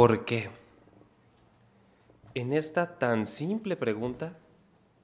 ¿Por 0.00 0.24
qué? 0.24 0.48
En 2.32 2.54
esta 2.54 2.98
tan 2.98 3.26
simple 3.26 3.76
pregunta 3.76 4.38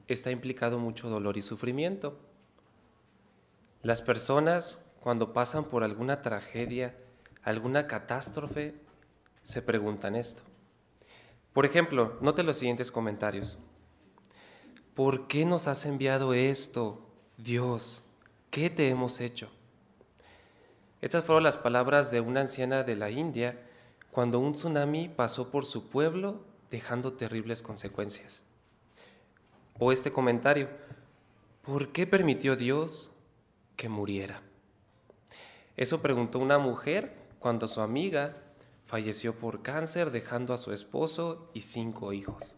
está 0.08 0.30
implicado 0.30 0.79
mucho 0.79 1.11
dolor 1.11 1.36
y 1.36 1.42
sufrimiento. 1.42 2.18
Las 3.82 4.00
personas 4.00 4.82
cuando 5.00 5.34
pasan 5.34 5.64
por 5.64 5.84
alguna 5.84 6.22
tragedia, 6.22 6.96
alguna 7.42 7.86
catástrofe, 7.86 8.74
se 9.43 9.61
preguntan 9.61 10.16
esto. 10.16 10.40
Por 11.52 11.66
ejemplo, 11.66 12.16
note 12.22 12.42
los 12.42 12.56
siguientes 12.56 12.90
comentarios. 12.90 13.58
¿Por 14.94 15.28
qué 15.28 15.44
nos 15.44 15.68
has 15.68 15.84
enviado 15.84 16.32
esto, 16.32 17.06
Dios? 17.36 18.02
¿Qué 18.50 18.70
te 18.70 18.88
hemos 18.88 19.20
hecho? 19.20 19.50
Estas 21.02 21.22
fueron 21.22 21.44
las 21.44 21.58
palabras 21.58 22.10
de 22.10 22.22
una 22.22 22.40
anciana 22.40 22.82
de 22.82 22.96
la 22.96 23.10
India 23.10 23.60
cuando 24.16 24.38
un 24.38 24.54
tsunami 24.54 25.10
pasó 25.10 25.50
por 25.50 25.66
su 25.66 25.90
pueblo 25.90 26.40
dejando 26.70 27.12
terribles 27.12 27.61
consecuencias. 27.61 28.43
O 29.79 29.93
este 29.93 30.11
comentario, 30.11 30.70
¿por 31.61 31.93
qué 31.93 32.07
permitió 32.07 32.57
Dios 32.57 33.10
que 33.77 33.91
muriera? 33.91 34.41
Eso 35.77 36.01
preguntó 36.01 36.38
una 36.38 36.57
mujer 36.57 37.15
cuando 37.41 37.69
su 37.69 37.83
amiga 37.83 38.38
falleció 38.87 39.34
por 39.34 39.60
cáncer 39.60 40.10
dejando 40.10 40.55
a 40.55 40.57
su 40.57 40.73
esposo 40.73 41.51
y 41.52 41.60
cinco 41.60 42.15
hijos. 42.15 42.55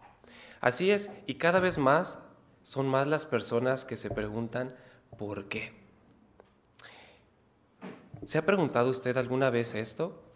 Así 0.60 0.92
es, 0.92 1.10
y 1.26 1.38
cada 1.38 1.58
vez 1.58 1.76
más 1.76 2.20
son 2.62 2.86
más 2.86 3.08
las 3.08 3.26
personas 3.26 3.84
que 3.84 3.96
se 3.96 4.10
preguntan 4.10 4.68
¿por 5.18 5.48
qué? 5.48 5.72
¿Se 8.24 8.38
ha 8.38 8.46
preguntado 8.46 8.90
usted 8.90 9.16
alguna 9.16 9.50
vez 9.50 9.74
esto? 9.74 10.27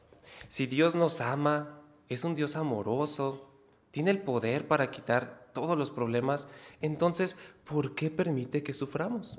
Si 0.48 0.66
Dios 0.66 0.94
nos 0.94 1.20
ama, 1.20 1.80
es 2.08 2.24
un 2.24 2.34
Dios 2.34 2.56
amoroso, 2.56 3.48
tiene 3.90 4.10
el 4.10 4.22
poder 4.22 4.66
para 4.66 4.90
quitar 4.90 5.50
todos 5.52 5.76
los 5.76 5.90
problemas, 5.90 6.48
entonces, 6.80 7.36
¿por 7.64 7.94
qué 7.94 8.10
permite 8.10 8.62
que 8.62 8.72
suframos? 8.72 9.38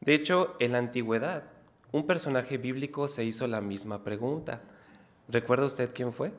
De 0.00 0.14
hecho, 0.14 0.56
en 0.58 0.72
la 0.72 0.78
antigüedad, 0.78 1.44
un 1.92 2.06
personaje 2.06 2.56
bíblico 2.56 3.08
se 3.08 3.24
hizo 3.24 3.46
la 3.46 3.60
misma 3.60 4.02
pregunta. 4.04 4.62
¿Recuerda 5.28 5.66
usted 5.66 5.90
quién 5.92 6.12
fue? 6.12 6.32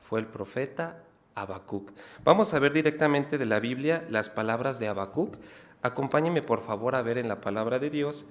Fue 0.00 0.20
el 0.20 0.26
profeta 0.26 1.02
Habacuc. 1.34 1.92
Vamos 2.24 2.54
a 2.54 2.58
ver 2.58 2.72
directamente 2.72 3.38
de 3.38 3.46
la 3.46 3.58
Biblia 3.58 4.06
las 4.08 4.30
palabras 4.30 4.78
de 4.78 4.88
Habacuc. 4.88 5.36
Acompáñeme 5.82 6.42
por 6.42 6.62
favor 6.62 6.94
a 6.94 7.02
ver 7.02 7.18
en 7.18 7.28
la 7.28 7.40
palabra 7.40 7.78
de 7.78 7.90
Dios 7.90 8.26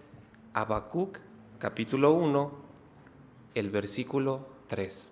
Habacuc 0.53 1.19
capítulo 1.59 2.13
1, 2.13 2.66
el 3.57 3.69
versículo 3.69 4.47
3. 4.67 5.11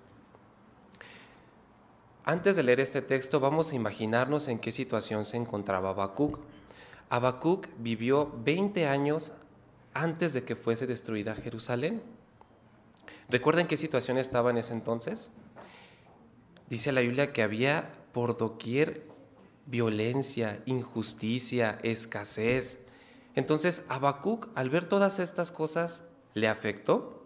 Antes 2.24 2.56
de 2.56 2.64
leer 2.64 2.80
este 2.80 3.02
texto, 3.02 3.40
vamos 3.40 3.72
a 3.72 3.76
imaginarnos 3.76 4.48
en 4.48 4.60
qué 4.60 4.72
situación 4.72 5.26
se 5.26 5.38
encontraba 5.38 5.90
Habacuc. 5.90 6.40
Habacuc 7.10 7.68
vivió 7.78 8.34
20 8.44 8.88
años 8.88 9.32
antes 9.94 10.34
de 10.34 10.44
que 10.44 10.56
fuese 10.56 10.88
destruida 10.88 11.36
Jerusalén. 11.36 12.02
¿Recuerdan 13.30 13.68
qué 13.68 13.78
situación 13.78 14.18
estaba 14.18 14.50
en 14.50 14.58
ese 14.58 14.74
entonces? 14.74 15.30
Dice 16.70 16.92
la 16.92 17.02
Biblia 17.02 17.32
que 17.32 17.44
había 17.44 17.92
por 18.12 18.38
doquier 18.38 19.08
violencia, 19.66 20.62
injusticia, 20.66 21.80
escasez. 21.84 22.80
Entonces, 23.36 23.86
Habacuc, 23.90 24.50
al 24.56 24.70
ver 24.70 24.86
todas 24.86 25.20
estas 25.20 25.52
cosas, 25.52 26.04
le 26.34 26.48
afectó 26.48 27.25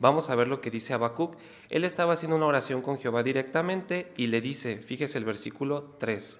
Vamos 0.00 0.30
a 0.30 0.36
ver 0.36 0.46
lo 0.46 0.60
que 0.60 0.70
dice 0.70 0.94
Habacuc. 0.94 1.36
Él 1.70 1.84
estaba 1.84 2.12
haciendo 2.12 2.36
una 2.36 2.46
oración 2.46 2.82
con 2.82 2.98
Jehová 2.98 3.22
directamente 3.22 4.12
y 4.16 4.26
le 4.28 4.40
dice, 4.40 4.78
fíjese 4.78 5.18
el 5.18 5.24
versículo 5.24 5.96
3. 5.98 6.38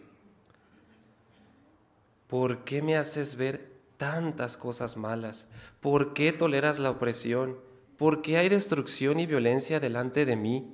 ¿Por 2.29 2.65
qué 2.65 2.83
me 2.83 2.97
haces 2.97 3.37
ver 3.37 3.73
tantas 3.97 4.57
cosas 4.57 4.97
malas? 4.97 5.49
¿Por 5.81 6.15
qué 6.15 6.33
toleras 6.33 6.79
la 6.79 6.91
opresión? 6.91 7.59
¿Por 7.97 8.23
qué 8.23 8.39
hay 8.39 8.49
destrucción 8.49 9.19
y 9.19 9.27
violencia 9.27 9.81
delante 9.81 10.25
de 10.25 10.37
mí? 10.37 10.73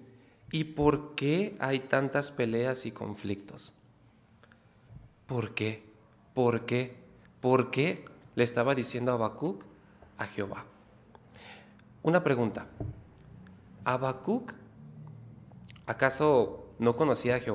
¿Y 0.50 0.64
por 0.64 1.14
qué 1.14 1.56
hay 1.58 1.80
tantas 1.80 2.30
peleas 2.30 2.84
y 2.84 2.92
conflictos? 2.92 3.74
¿Por 5.26 5.54
qué? 5.54 5.82
¿Por 6.34 6.66
qué? 6.66 6.96
¿Por 7.40 7.70
qué? 7.70 8.04
Le 8.34 8.44
estaba 8.44 8.74
diciendo 8.74 9.12
Habacuc 9.12 9.64
a 10.18 10.26
Jehová. 10.26 10.66
Una 12.04 12.22
pregunta. 12.22 12.66
¿Habacuc 13.82 14.52
acaso 15.86 16.74
no 16.78 16.96
conocía 16.96 17.36
a 17.36 17.40
Jehová? 17.40 17.54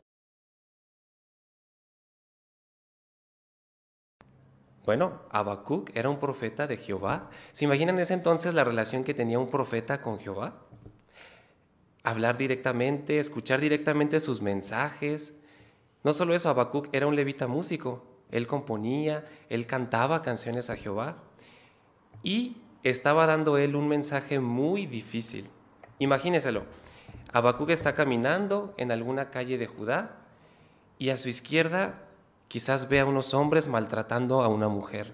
Bueno, 4.86 5.22
Habacuc 5.30 5.96
era 5.96 6.09
un 6.09 6.18
profeta 6.18 6.66
de 6.66 6.78
Jehová. 6.78 7.30
¿Se 7.52 7.66
imaginan 7.66 7.98
en 7.98 8.02
ese 8.02 8.16
entonces 8.16 8.56
la 8.56 8.64
relación 8.64 9.04
que 9.04 9.14
tenía 9.14 9.38
un 9.38 9.52
profeta 9.52 10.02
con 10.02 10.18
Jehová? 10.18 10.66
Hablar 12.02 12.36
directamente, 12.36 13.20
escuchar 13.20 13.62
directamente 13.62 14.20
sus 14.20 14.42
mensajes. 14.42 15.36
No 16.04 16.12
solo 16.12 16.34
eso, 16.34 16.50
Habacuc 16.50 16.90
era 16.92 17.06
un 17.06 17.16
levita 17.16 17.46
músico. 17.46 18.04
Él 18.32 18.48
componía, 18.48 19.26
él 19.48 19.68
cantaba 19.68 20.24
canciones 20.24 20.72
a 20.72 20.76
Jehová. 20.76 21.18
Y 22.24 22.58
estaba 22.84 23.25
dando 23.25 23.57
él 23.57 23.75
un 23.75 23.88
mensaje 23.88 24.40
muy 24.40 24.85
difícil. 24.85 25.50
Imagíneselo. 26.00 26.63
Habacuc 27.34 27.69
está 27.69 27.94
caminando 27.94 28.73
en 28.78 28.91
alguna 28.91 29.29
calle 29.29 29.57
de 29.57 29.67
Judá 29.67 30.17
y 30.97 31.09
a 31.09 31.17
su 31.17 31.29
izquierda 31.29 32.01
quizás 32.47 32.90
ve 32.90 33.00
a 33.00 33.06
unos 33.06 33.34
hombres 33.34 33.67
maltratando 33.67 34.41
a 34.41 34.47
una 34.47 34.67
mujer. 34.67 35.13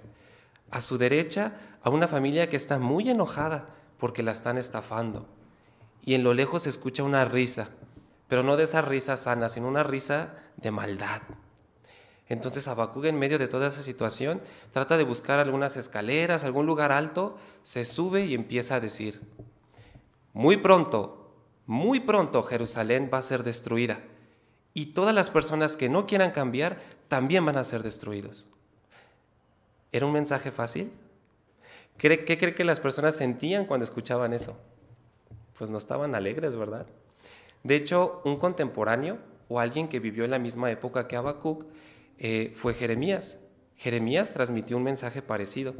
A 0.71 0.81
su 0.81 0.97
derecha 0.97 1.53
a 1.83 1.89
una 1.89 2.07
familia 2.07 2.49
que 2.49 2.55
está 2.55 2.79
muy 2.79 3.09
enojada 3.09 3.65
porque 3.99 4.23
la 4.23 4.31
están 4.31 4.57
estafando. 4.57 5.27
Y 6.03 6.15
en 6.15 6.23
lo 6.23 6.33
lejos 6.33 6.63
se 6.63 6.69
escucha 6.69 7.03
una 7.03 7.25
risa, 7.25 7.69
pero 8.27 8.43
no 8.43 8.57
de 8.57 8.63
esa 8.63 8.81
risa 8.81 9.17
sana, 9.17 9.49
sino 9.49 9.67
una 9.67 9.83
risa 9.83 10.35
de 10.57 10.71
maldad. 10.71 11.21
Entonces 12.27 12.67
Habacuc 12.67 13.05
en 13.05 13.19
medio 13.19 13.37
de 13.37 13.47
toda 13.47 13.67
esa 13.67 13.83
situación 13.83 14.41
trata 14.71 14.97
de 14.97 15.03
buscar 15.03 15.39
algunas 15.39 15.77
escaleras, 15.77 16.43
algún 16.43 16.65
lugar 16.65 16.91
alto, 16.91 17.37
se 17.61 17.85
sube 17.85 18.25
y 18.25 18.33
empieza 18.33 18.75
a 18.75 18.79
decir, 18.79 19.21
muy 20.33 20.57
pronto, 20.57 21.33
muy 21.67 21.99
pronto 21.99 22.43
Jerusalén 22.43 23.09
va 23.13 23.19
a 23.19 23.23
ser 23.23 23.43
destruida 23.43 23.99
y 24.73 24.87
todas 24.87 25.15
las 25.15 25.29
personas 25.29 25.77
que 25.77 25.87
no 25.87 26.05
quieran 26.05 26.31
cambiar 26.31 26.79
también 27.07 27.45
van 27.45 27.57
a 27.57 27.63
ser 27.63 27.81
destruidos. 27.81 28.47
¿Era 29.91 30.05
un 30.05 30.11
mensaje 30.11 30.51
fácil? 30.51 30.91
¿Qué, 31.97 32.25
cree 32.25 32.53
que 32.53 32.63
las 32.65 32.81
personas 32.81 33.15
sentían 33.15 33.65
cuando 33.65 33.85
escuchaban 33.85 34.33
eso? 34.33 34.57
Pues 35.57 35.69
no 35.69 35.77
estaban 35.77 36.13
alegres, 36.13 36.55
¿verdad? 36.55 36.85
De 37.63 37.75
hecho, 37.77 38.21
un 38.25 38.37
contemporáneo 38.37 39.17
o 39.47 39.61
alguien 39.61 39.87
que 39.87 40.01
vivió 40.01 40.25
en 40.25 40.31
la 40.31 40.39
misma 40.39 40.69
época 40.69 41.07
que 41.07 41.15
Habacuc 41.15 41.63
eh, 42.17 42.53
fue 42.55 42.73
Jeremías. 42.73 43.39
Jeremías 43.75 44.33
transmitió 44.33 44.77
un 44.77 44.83
mensaje 44.83 45.21
parecido. 45.21 45.75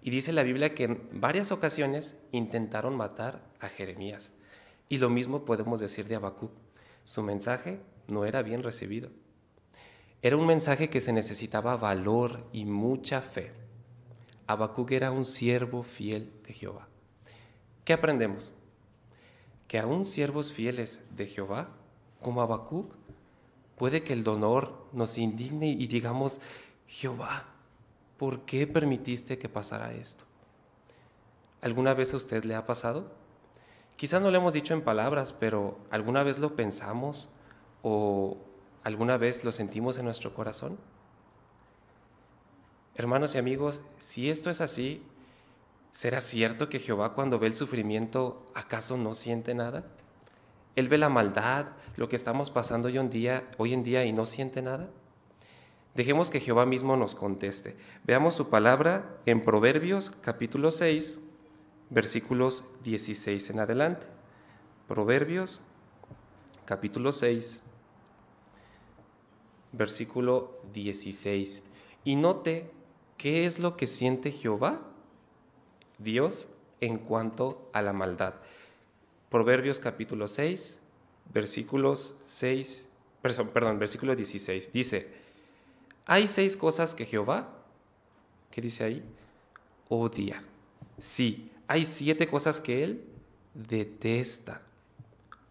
Y 0.00 0.10
dice 0.10 0.32
la 0.32 0.42
Biblia 0.42 0.74
que 0.74 0.84
en 0.84 1.08
varias 1.12 1.52
ocasiones 1.52 2.14
intentaron 2.32 2.96
matar 2.96 3.44
a 3.60 3.68
Jeremías. 3.68 4.32
Y 4.88 4.98
lo 4.98 5.10
mismo 5.10 5.44
podemos 5.44 5.80
decir 5.80 6.06
de 6.06 6.16
Habacuc. 6.16 6.52
Su 7.04 7.22
mensaje 7.22 7.80
no 8.06 8.24
era 8.24 8.42
bien 8.42 8.62
recibido. 8.62 9.10
Era 10.22 10.36
un 10.36 10.46
mensaje 10.46 10.90
que 10.90 11.00
se 11.00 11.12
necesitaba 11.12 11.76
valor 11.76 12.48
y 12.52 12.64
mucha 12.64 13.22
fe. 13.22 13.52
Habacuc 14.46 14.90
era 14.92 15.10
un 15.10 15.24
siervo 15.24 15.82
fiel 15.82 16.32
de 16.46 16.54
Jehová. 16.54 16.88
¿Qué 17.84 17.92
aprendemos? 17.92 18.52
Que 19.68 19.78
aún 19.78 20.04
siervos 20.04 20.52
fieles 20.52 21.04
de 21.14 21.26
Jehová, 21.26 21.68
como 22.22 22.40
Habacuc, 22.40 22.94
Puede 23.78 24.02
que 24.02 24.12
el 24.12 24.24
dolor 24.24 24.86
nos 24.92 25.18
indigne 25.18 25.68
y 25.68 25.86
digamos, 25.86 26.40
Jehová, 26.86 27.44
¿por 28.16 28.40
qué 28.40 28.66
permitiste 28.66 29.38
que 29.38 29.48
pasara 29.48 29.92
esto? 29.92 30.24
¿Alguna 31.60 31.94
vez 31.94 32.12
a 32.12 32.16
usted 32.16 32.44
le 32.44 32.54
ha 32.54 32.66
pasado? 32.66 33.12
Quizás 33.96 34.22
no 34.22 34.30
lo 34.30 34.38
hemos 34.38 34.52
dicho 34.52 34.74
en 34.74 34.82
palabras, 34.82 35.32
pero 35.32 35.78
¿alguna 35.90 36.22
vez 36.22 36.38
lo 36.38 36.54
pensamos 36.54 37.28
o 37.82 38.38
alguna 38.84 39.16
vez 39.16 39.44
lo 39.44 39.52
sentimos 39.52 39.98
en 39.98 40.04
nuestro 40.04 40.34
corazón? 40.34 40.78
Hermanos 42.94 43.34
y 43.34 43.38
amigos, 43.38 43.82
si 43.98 44.28
esto 44.28 44.50
es 44.50 44.60
así, 44.60 45.02
¿será 45.92 46.20
cierto 46.20 46.68
que 46.68 46.80
Jehová 46.80 47.14
cuando 47.14 47.38
ve 47.38 47.46
el 47.46 47.54
sufrimiento 47.54 48.46
acaso 48.54 48.96
no 48.96 49.14
siente 49.14 49.54
nada? 49.54 49.84
Él 50.78 50.88
ve 50.88 50.96
la 50.96 51.08
maldad, 51.08 51.66
lo 51.96 52.08
que 52.08 52.14
estamos 52.14 52.50
pasando 52.50 52.86
hoy 52.86 52.98
en 52.98 53.10
día, 53.10 54.04
y 54.04 54.12
no 54.12 54.24
siente 54.24 54.62
nada. 54.62 54.88
Dejemos 55.96 56.30
que 56.30 56.38
Jehová 56.38 56.66
mismo 56.66 56.96
nos 56.96 57.16
conteste. 57.16 57.76
Veamos 58.04 58.36
su 58.36 58.48
palabra 58.48 59.18
en 59.26 59.42
Proverbios 59.42 60.12
capítulo 60.20 60.70
6, 60.70 61.18
versículos 61.90 62.64
16 62.84 63.50
en 63.50 63.58
adelante. 63.58 64.06
Proverbios 64.86 65.62
capítulo 66.64 67.10
6, 67.10 67.60
versículo 69.72 70.60
16. 70.72 71.64
Y 72.04 72.14
note 72.14 72.70
qué 73.16 73.46
es 73.46 73.58
lo 73.58 73.76
que 73.76 73.88
siente 73.88 74.30
Jehová, 74.30 74.80
Dios, 75.98 76.46
en 76.80 76.98
cuanto 76.98 77.68
a 77.72 77.82
la 77.82 77.92
maldad. 77.92 78.34
Proverbios 79.30 79.78
capítulo 79.78 80.26
6, 80.26 80.78
versículos 81.32 82.16
6, 82.24 82.86
perdón, 83.20 83.78
versículo 83.78 84.16
16. 84.16 84.72
Dice, 84.72 85.08
hay 86.06 86.28
seis 86.28 86.56
cosas 86.56 86.94
que 86.94 87.04
Jehová, 87.04 87.50
¿qué 88.50 88.62
dice 88.62 88.84
ahí? 88.84 89.04
Odia. 89.90 90.42
Sí, 90.96 91.52
hay 91.66 91.84
siete 91.84 92.26
cosas 92.28 92.60
que 92.60 92.82
Él 92.82 93.04
detesta. 93.52 94.62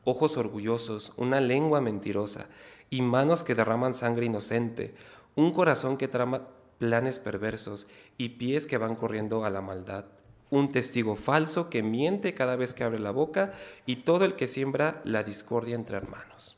Ojos 0.04 0.38
orgullosos, 0.38 1.14
una 1.16 1.40
lengua 1.40 1.80
mentirosa 1.80 2.48
y 2.90 3.04
manos 3.04 3.44
que 3.44 3.54
derraman 3.54 3.94
sangre 3.94 4.26
inocente, 4.26 4.96
un 5.36 5.54
corazón 5.54 5.98
que 5.98 6.08
trama 6.08 6.48
planes 6.80 7.20
perversos 7.20 7.88
y 8.18 8.30
pies 8.30 8.66
que 8.66 8.78
van 8.78 8.96
corriendo 8.96 9.46
a 9.46 9.50
la 9.50 9.62
maldad, 9.62 10.06
un 10.50 10.72
testigo 10.72 11.16
falso 11.16 11.70
que 11.70 11.84
miente 11.84 12.34
cada 12.34 12.56
vez 12.56 12.74
que 12.74 12.84
abre 12.84 13.00
la 13.00 13.12
boca 13.12 13.54
y 13.86 13.98
todo 13.98 14.26
el 14.26 14.36
que 14.36 14.48
siembra 14.48 15.02
la 15.04 15.24
discordia 15.24 15.76
entre 15.76 15.98
hermanos. 15.98 16.58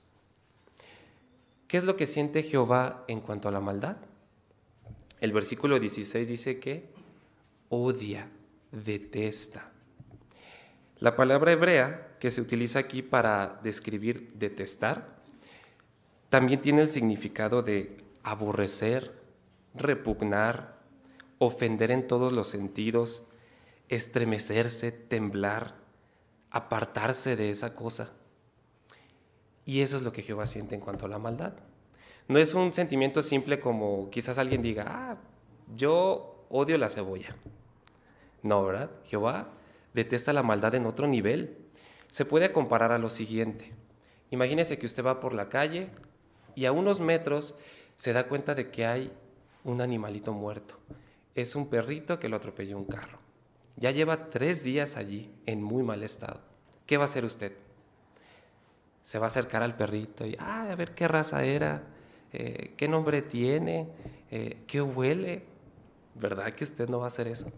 ¿Qué 1.68 1.77
es 1.77 1.83
lo 1.83 1.95
que 1.95 2.06
siente 2.06 2.44
Jehová 2.44 3.03
en 3.07 3.21
cuanto 3.21 3.47
a 3.47 3.51
la 3.51 3.59
maldad? 3.59 3.97
El 5.21 5.33
versículo 5.33 5.80
16 5.80 6.27
dice 6.27 6.59
que 6.59 6.89
odia, 7.69 8.30
detesta. 8.71 9.71
La 11.00 11.15
palabra 11.15 11.51
hebrea 11.51 12.18
que 12.19 12.31
se 12.31 12.41
utiliza 12.41 12.80
aquí 12.80 13.01
para 13.01 13.59
describir 13.63 14.31
detestar 14.36 15.19
también 16.30 16.62
tiene 16.62 16.81
el 16.81 16.89
significado 16.89 17.62
de 17.62 17.97
aborrecer, 18.24 19.13
repugnar, 19.74 20.77
ofender 21.38 21.91
en 21.91 22.07
todos 22.07 22.33
los 22.33 22.47
sentidos, 22.47 23.24
estremecerse, 23.89 24.91
temblar, 24.91 25.75
apartarse 26.51 27.36
de 27.36 27.50
esa 27.50 27.74
cosa. 27.74 28.12
Y 29.65 29.81
eso 29.81 29.97
es 29.97 30.03
lo 30.03 30.12
que 30.12 30.21
Jehová 30.21 30.45
siente 30.45 30.75
en 30.75 30.81
cuanto 30.81 31.06
a 31.06 31.09
la 31.09 31.19
maldad. 31.19 31.53
No 32.27 32.39
es 32.39 32.53
un 32.53 32.71
sentimiento 32.74 33.21
simple 33.21 33.59
como 33.59 34.09
quizás 34.09 34.38
alguien 34.38 34.62
diga, 34.62 34.86
ah, 34.88 35.18
yo 35.75 36.45
odio 36.50 36.77
la 36.77 36.89
cebolla. 36.89 37.36
No, 38.44 38.63
¿verdad? 38.63 38.91
Jehová 39.06 39.50
detesta 39.94 40.33
la 40.33 40.44
maldad 40.44 40.75
en 40.75 40.86
otro 40.86 41.07
nivel. 41.07 41.57
Se 42.07 42.25
puede 42.25 42.51
comparar 42.51 42.91
a 42.91 43.00
lo 43.00 43.09
siguiente. 43.09 43.71
Imagínese 44.31 44.77
que 44.77 44.86
usted 44.86 45.03
va 45.03 45.19
por 45.19 45.33
la 45.33 45.50
calle 45.50 45.89
y 46.56 46.65
a 46.65 46.71
unos 46.71 47.00
metros 47.00 47.56
se 47.95 48.13
da 48.13 48.27
cuenta 48.27 48.56
de 48.56 48.69
que 48.69 48.86
hay 48.86 49.12
un 49.63 49.81
animalito 49.81 50.33
muerto. 50.33 50.75
Es 51.36 51.56
un 51.56 51.69
perrito 51.69 52.19
que 52.19 52.30
lo 52.30 52.38
atropelló 52.38 52.77
un 52.77 52.86
carro. 52.86 53.29
Ya 53.77 53.92
lleva 53.92 54.30
tres 54.30 54.63
días 54.63 54.98
allí 54.98 55.31
en 55.45 55.63
muy 55.63 55.83
mal 55.83 56.04
estado. 56.04 56.42
¿Qué 56.86 56.98
va 56.98 57.04
a 57.04 57.06
hacer 57.06 57.25
usted? 57.25 57.54
Se 59.04 59.19
va 59.19 59.25
a 59.25 59.27
acercar 59.27 59.63
al 59.63 59.75
perrito 59.75 60.25
y, 60.25 60.36
a 60.39 60.75
ver 60.75 60.94
qué 60.94 61.07
raza 61.07 61.44
era, 61.44 61.83
eh, 62.33 62.74
qué 62.77 62.88
nombre 62.88 63.21
tiene, 63.21 63.88
eh, 64.31 64.63
qué 64.68 64.81
huele. 64.81 65.44
¿Verdad 66.16 66.54
que 66.54 66.63
usted 66.63 66.89
no 66.89 67.00
va 67.00 67.06
a 67.06 67.07
hacer 67.07 67.27
eso? 67.27 67.51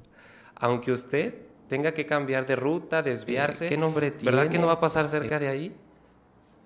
Aunque 0.56 0.92
usted 0.92 1.36
tenga 1.68 1.94
que 1.94 2.06
cambiar 2.06 2.46
de 2.46 2.56
ruta, 2.56 3.02
desviarse, 3.02 3.68
¿qué 3.68 3.78
nombre 3.78 4.12
tiene? 4.12 4.36
¿Verdad 4.36 4.52
que 4.52 4.60
no 4.60 4.68
va 4.68 4.74
a 4.74 4.80
pasar 4.80 5.08
cerca 5.08 5.40
de 5.40 5.48
ahí? 5.48 5.76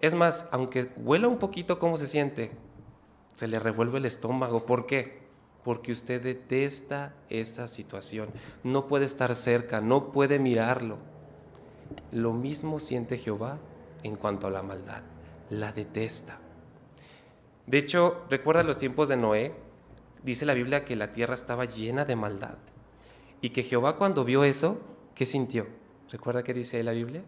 Es 0.02 0.14
más, 0.14 0.50
aunque 0.52 0.92
huela 0.98 1.28
un 1.28 1.38
poquito 1.38 1.80
cómo 1.80 1.98
se 1.98 2.08
siente, 2.08 2.52
se 3.36 3.48
le 3.48 3.60
revuelve 3.60 4.00
el 4.00 4.06
estómago. 4.06 4.66
¿Por 4.66 4.86
qué? 4.86 5.25
Porque 5.66 5.92
usted 5.92 6.22
detesta 6.22 7.16
esa 7.28 7.68
situación. 7.68 8.30
No 8.64 8.86
puede 8.86 9.06
estar 9.06 9.34
cerca, 9.34 9.82
no 9.82 10.12
puede 10.12 10.38
mirarlo. 10.38 11.00
Lo 12.12 12.34
mismo 12.34 12.80
siente 12.80 13.18
Jehová 13.18 13.58
en 14.04 14.16
cuanto 14.16 14.46
a 14.46 14.52
la 14.52 14.62
maldad. 14.62 15.02
La 15.50 15.72
detesta. 15.72 16.38
De 17.66 17.80
hecho, 17.80 18.26
recuerda 18.30 18.62
los 18.62 18.78
tiempos 18.78 19.10
de 19.10 19.18
Noé. 19.18 19.56
Dice 20.24 20.46
la 20.46 20.54
Biblia 20.54 20.86
que 20.86 20.96
la 20.96 21.14
tierra 21.14 21.34
estaba 21.34 21.66
llena 21.66 22.06
de 22.06 22.16
maldad. 22.16 22.60
Y 23.42 23.50
que 23.50 23.64
Jehová 23.64 23.98
cuando 23.98 24.24
vio 24.24 24.44
eso, 24.44 24.80
¿qué 25.16 25.26
sintió? 25.26 25.66
¿Recuerda 26.12 26.44
qué 26.44 26.54
dice 26.54 26.84
la 26.84 26.92
Biblia? 26.92 27.24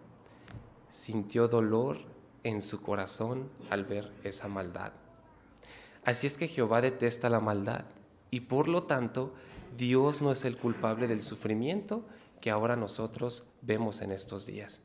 Sintió 0.92 1.48
dolor 1.48 1.98
en 2.44 2.62
su 2.62 2.84
corazón 2.84 3.50
al 3.72 3.86
ver 3.86 4.12
esa 4.24 4.48
maldad. 4.48 4.94
Así 6.06 6.28
es 6.28 6.38
que 6.38 6.48
Jehová 6.48 6.82
detesta 6.82 7.32
la 7.32 7.40
maldad 7.40 7.86
y 8.32 8.42
por 8.42 8.68
lo 8.68 8.84
tanto 8.84 9.34
Dios 9.78 10.22
no 10.22 10.32
es 10.32 10.46
el 10.46 10.58
culpable 10.58 11.08
del 11.08 11.22
sufrimiento 11.22 12.06
que 12.42 12.52
ahora 12.52 12.76
nosotros 12.76 13.48
vemos 13.62 14.02
en 14.02 14.12
estos 14.12 14.46
días. 14.46 14.82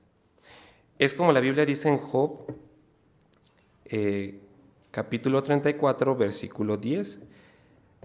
Es 0.99 1.15
como 1.15 1.33
la 1.33 1.41
Biblia 1.41 1.67
dice 1.67 1.89
en 1.89 1.99
Job, 1.99 2.55
eh, 3.87 4.41
capítulo 4.91 5.43
34, 5.43 6.17
versículo 6.17 6.77
10. 6.77 7.21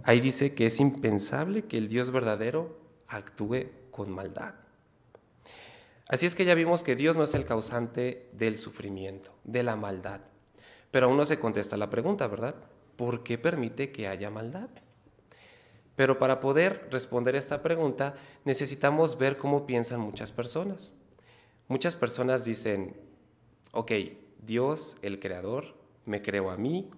Ahí 0.03 0.19
dice 0.19 0.53
que 0.53 0.65
es 0.65 0.79
impensable 0.79 1.63
que 1.63 1.77
el 1.77 1.89
Dios 1.89 2.11
verdadero 2.11 2.77
actúe 3.07 3.67
con 3.91 4.11
maldad. 4.11 4.55
Así 6.09 6.25
es 6.25 6.35
que 6.35 6.45
ya 6.45 6.55
vimos 6.55 6.83
que 6.83 6.95
Dios 6.95 7.17
no 7.17 7.23
es 7.23 7.33
el 7.33 7.45
causante 7.45 8.29
del 8.33 8.57
sufrimiento, 8.57 9.31
de 9.43 9.63
la 9.63 9.75
maldad. 9.75 10.21
Pero 10.91 11.07
aún 11.07 11.17
no 11.17 11.25
se 11.25 11.39
contesta 11.39 11.75
la 11.75 11.89
pregunta, 11.89 12.27
¿verdad? 12.27 12.55
¿por 12.97 13.23
qué 13.23 13.37
permite 13.37 13.91
que 13.91 14.07
haya 14.09 14.29
maldad? 14.29 14.69
Pero 15.97 16.19
para 16.19 16.39
poder 16.39 16.87
responder 16.91 17.35
esta 17.35 17.63
pregunta 17.63 18.13
necesitamos 18.45 19.17
ver 19.17 19.37
cómo 19.37 19.65
piensan 19.65 19.99
muchas 19.99 20.31
personas. 20.31 20.93
Muchas 21.67 21.95
personas 21.95 22.45
dicen, 22.45 22.95
ok, 23.71 23.91
Dios, 24.45 24.95
el 25.01 25.19
Creador, 25.19 25.73
me 26.05 26.21
creo 26.21 26.51
a 26.51 26.55
mí, 26.55 26.91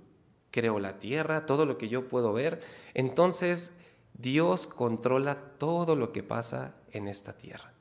creo 0.51 0.79
la 0.79 0.99
tierra, 0.99 1.45
todo 1.45 1.65
lo 1.65 1.77
que 1.77 1.87
yo 1.87 2.09
puedo 2.09 2.33
ver, 2.33 2.59
entonces 2.93 3.71
Dios 4.15 4.67
controla 4.67 5.53
todo 5.57 5.95
lo 5.95 6.11
que 6.11 6.21
pasa 6.21 6.75
en 6.91 7.07
esta 7.07 7.37
tierra. 7.37 7.71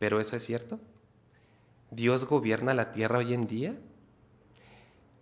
¿Pero 0.00 0.18
eso 0.18 0.34
es 0.34 0.44
cierto? 0.44 0.80
¿Dios 1.92 2.24
gobierna 2.24 2.74
la 2.74 2.90
tierra 2.90 3.18
hoy 3.20 3.34
en 3.34 3.46
día? 3.46 3.76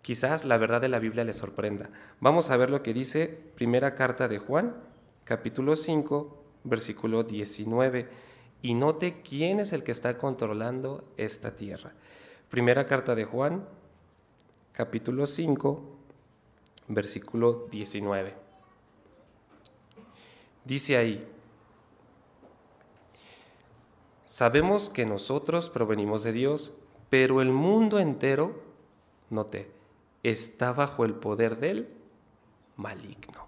Quizás 0.06 0.44
la 0.44 0.56
verdad 0.56 0.80
de 0.80 0.88
la 0.88 1.00
Biblia 1.00 1.24
le 1.24 1.32
sorprenda. 1.32 1.90
Vamos 2.20 2.50
a 2.50 2.56
ver 2.56 2.70
lo 2.70 2.80
que 2.80 2.94
dice 2.94 3.26
primera 3.56 3.96
carta 3.96 4.28
de 4.28 4.38
Juan, 4.38 4.76
capítulo 5.24 5.74
5, 5.74 6.44
versículo 6.62 7.24
19. 7.24 8.08
Y 8.62 8.74
note 8.74 9.20
quién 9.22 9.58
es 9.58 9.72
el 9.72 9.82
que 9.82 9.90
está 9.90 10.16
controlando 10.16 11.08
esta 11.16 11.56
tierra. 11.56 11.92
Primera 12.48 12.86
carta 12.86 13.16
de 13.16 13.24
Juan, 13.24 13.66
capítulo 14.70 15.26
5, 15.26 15.82
versículo 16.86 17.66
19. 17.72 18.32
Dice 20.64 20.98
ahí, 20.98 21.26
sabemos 24.24 24.88
que 24.88 25.04
nosotros 25.04 25.68
provenimos 25.68 26.22
de 26.22 26.30
Dios, 26.30 26.74
pero 27.10 27.42
el 27.42 27.50
mundo 27.50 27.98
entero, 27.98 28.62
note, 29.30 29.74
está 30.30 30.72
bajo 30.72 31.04
el 31.04 31.14
poder 31.14 31.58
del 31.58 31.88
maligno. 32.76 33.46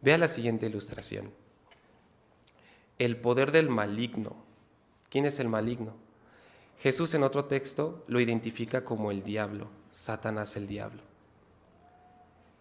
Vea 0.00 0.18
la 0.18 0.28
siguiente 0.28 0.66
ilustración. 0.66 1.30
El 2.98 3.16
poder 3.18 3.52
del 3.52 3.68
maligno. 3.68 4.36
¿Quién 5.10 5.26
es 5.26 5.38
el 5.40 5.48
maligno? 5.48 5.92
Jesús 6.80 7.12
en 7.14 7.22
otro 7.22 7.44
texto 7.44 8.04
lo 8.08 8.20
identifica 8.20 8.84
como 8.84 9.10
el 9.10 9.22
diablo, 9.22 9.68
Satanás 9.90 10.56
el 10.56 10.66
diablo. 10.66 11.02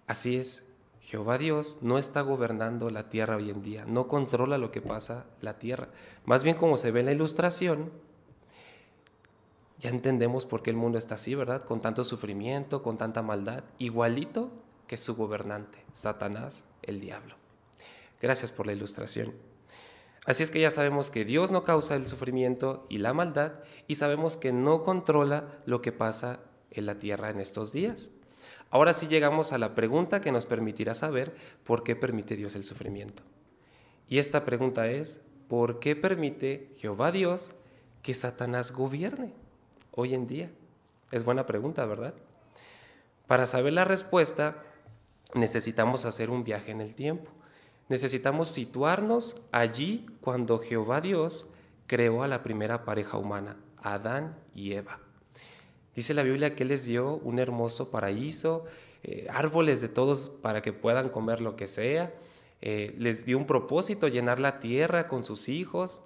Así 0.08 0.36
es, 0.36 0.64
Jehová 1.02 1.38
Dios 1.38 1.78
no 1.82 1.98
está 1.98 2.22
gobernando 2.22 2.90
la 2.90 3.10
tierra 3.10 3.38
hoy 3.38 3.50
en 3.50 3.62
día, 3.62 3.86
no 3.86 4.08
controla 4.08 4.58
lo 4.58 4.72
que 4.72 4.82
pasa 4.82 5.26
la 5.42 5.60
tierra. 5.60 5.90
Más 6.26 6.44
bien 6.44 6.58
como 6.58 6.78
se 6.78 6.92
ve 6.92 7.02
en 7.02 7.08
la 7.08 7.12
ilustración, 7.14 7.92
ya 9.84 9.90
entendemos 9.90 10.46
por 10.46 10.64
qué 10.64 10.70
el 10.70 10.78
mundo 10.78 10.98
está 10.98 11.16
así, 11.16 11.36
¿verdad? 11.36 11.66
Con 11.66 11.82
tanto 11.82 12.06
sufrimiento, 12.06 12.82
con 12.82 12.98
tanta 12.98 13.22
maldad, 13.22 13.66
igualito 13.80 14.50
que 14.88 14.96
su 14.96 15.14
gobernante, 15.14 15.84
Satanás, 15.92 16.64
el 16.84 17.02
diablo. 17.02 17.36
Gracias 18.22 18.54
por 18.54 18.66
la 18.66 18.72
ilustración. 18.72 19.34
Así 20.26 20.42
es 20.42 20.52
que 20.52 20.62
ya 20.62 20.72
sabemos 20.72 21.12
que 21.12 21.26
Dios 21.26 21.52
no 21.52 21.66
causa 21.66 21.96
el 21.96 22.08
sufrimiento 22.08 22.86
y 22.88 23.00
la 23.00 23.14
maldad 23.14 23.56
y 23.86 23.96
sabemos 23.96 24.38
que 24.38 24.54
no 24.54 24.84
controla 24.84 25.60
lo 25.66 25.82
que 25.82 25.92
pasa 25.92 26.40
en 26.72 26.86
la 26.86 26.98
tierra 26.98 27.30
en 27.30 27.42
estos 27.42 27.74
días. 27.74 28.12
Ahora 28.70 28.94
sí 28.94 29.10
llegamos 29.10 29.52
a 29.52 29.58
la 29.58 29.76
pregunta 29.76 30.22
que 30.22 30.32
nos 30.32 30.46
permitirá 30.46 30.94
saber 30.94 31.36
por 31.66 31.84
qué 31.84 31.98
permite 31.98 32.38
Dios 32.38 32.56
el 32.56 32.64
sufrimiento. 32.64 33.22
Y 34.08 34.20
esta 34.20 34.46
pregunta 34.46 34.90
es, 34.90 35.20
¿por 35.50 35.80
qué 35.80 35.98
permite 35.98 36.74
Jehová 36.78 37.12
Dios 37.12 37.54
que 38.02 38.14
Satanás 38.14 38.72
gobierne? 38.72 39.43
Hoy 39.96 40.14
en 40.14 40.28
día. 40.28 40.52
Es 41.12 41.24
buena 41.24 41.46
pregunta, 41.46 41.86
¿verdad? 41.86 42.14
Para 43.28 43.46
saber 43.46 43.74
la 43.74 43.86
respuesta, 43.86 44.64
necesitamos 45.34 46.06
hacer 46.06 46.30
un 46.30 46.44
viaje 46.44 46.72
en 46.72 46.82
el 46.82 46.96
tiempo. 46.96 47.32
Necesitamos 47.90 48.50
situarnos 48.50 49.36
allí 49.52 50.06
cuando 50.22 50.60
Jehová 50.60 51.02
Dios 51.02 51.48
creó 51.88 52.24
a 52.24 52.28
la 52.28 52.44
primera 52.44 52.86
pareja 52.86 53.18
humana, 53.18 53.58
Adán 53.78 54.38
y 54.56 54.74
Eva. 54.74 55.00
Dice 55.96 56.14
la 56.14 56.24
Biblia 56.24 56.56
que 56.56 56.66
les 56.66 56.86
dio 56.86 57.16
un 57.18 57.40
hermoso 57.40 57.92
paraíso, 57.92 58.66
eh, 59.04 59.28
árboles 59.30 59.82
de 59.82 59.90
todos 59.90 60.30
para 60.30 60.62
que 60.62 60.74
puedan 60.74 61.10
comer 61.10 61.40
lo 61.40 61.56
que 61.56 61.68
sea. 61.68 62.14
Eh, 62.62 62.96
les 62.98 63.26
dio 63.26 63.38
un 63.38 63.46
propósito, 63.46 64.08
llenar 64.08 64.40
la 64.40 64.60
tierra 64.60 65.08
con 65.08 65.24
sus 65.24 65.50
hijos. 65.50 66.02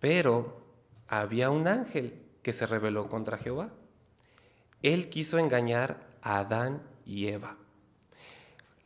Pero 0.00 0.60
había 1.06 1.50
un 1.50 1.66
ángel 1.66 2.27
que 2.48 2.54
se 2.54 2.64
rebeló 2.64 3.10
contra 3.10 3.36
Jehová. 3.36 3.68
Él 4.80 5.10
quiso 5.10 5.36
engañar 5.36 6.06
a 6.22 6.38
Adán 6.38 6.80
y 7.04 7.26
Eva. 7.26 7.58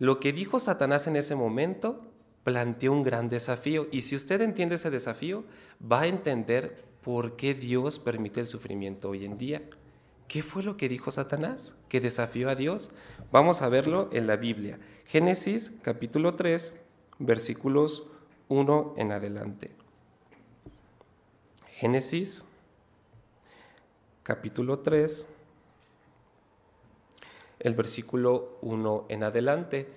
Lo 0.00 0.19
que 0.19 0.33
dijo 0.33 0.59
Satanás 0.59 1.07
en 1.07 1.14
ese 1.14 1.37
momento 1.37 2.02
planteó 2.42 2.90
un 2.90 3.04
gran 3.04 3.28
desafío 3.28 3.87
y 3.92 4.02
si 4.02 4.16
usted 4.16 4.40
entiende 4.40 4.75
ese 4.75 4.90
desafío, 4.90 5.45
va 5.81 6.00
a 6.00 6.07
entender 6.09 6.85
por 7.02 7.37
qué 7.37 7.54
Dios 7.54 8.00
permite 8.00 8.40
el 8.40 8.47
sufrimiento 8.47 9.11
hoy 9.11 9.25
en 9.25 9.38
día. 9.38 9.62
¿Qué 10.26 10.42
fue 10.42 10.64
lo 10.64 10.76
que 10.76 10.88
dijo 10.88 11.12
Satanás? 11.12 11.76
¿Que 11.88 12.00
desafió 12.00 12.50
a 12.50 12.57
Dios? 12.57 12.90
Vamos 13.31 13.62
a 13.62 13.69
verlo 13.69 14.11
en 14.12 14.26
la 14.26 14.35
Biblia. 14.35 14.81
Génesis 15.04 15.71
capítulo 15.83 16.35
3, 16.35 16.75
versículos 17.21 18.09
1 18.49 18.95
en 18.97 19.12
adelante. 19.12 19.71
Génesis 21.71 22.45
capítulo 24.23 24.79
3, 24.79 25.26
el 27.59 27.75
versículo 27.75 28.59
1 28.62 29.07
en 29.09 29.25
adelante. 29.25 29.88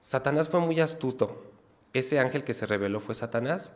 Satanás 0.00 0.48
fue 0.48 0.60
muy 0.60 0.80
astuto. 0.80 1.44
Ese 1.92 2.18
ángel 2.18 2.44
que 2.44 2.54
se 2.54 2.66
reveló 2.66 3.00
fue 3.00 3.14
Satanás. 3.14 3.74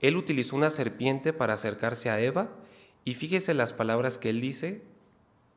Él 0.00 0.16
utilizó 0.16 0.56
una 0.56 0.70
serpiente 0.70 1.32
para 1.32 1.54
acercarse 1.54 2.10
a 2.10 2.20
Eva 2.20 2.50
y 3.04 3.14
fíjese 3.14 3.54
las 3.54 3.72
palabras 3.72 4.18
que 4.18 4.30
él 4.30 4.40
dice 4.40 4.82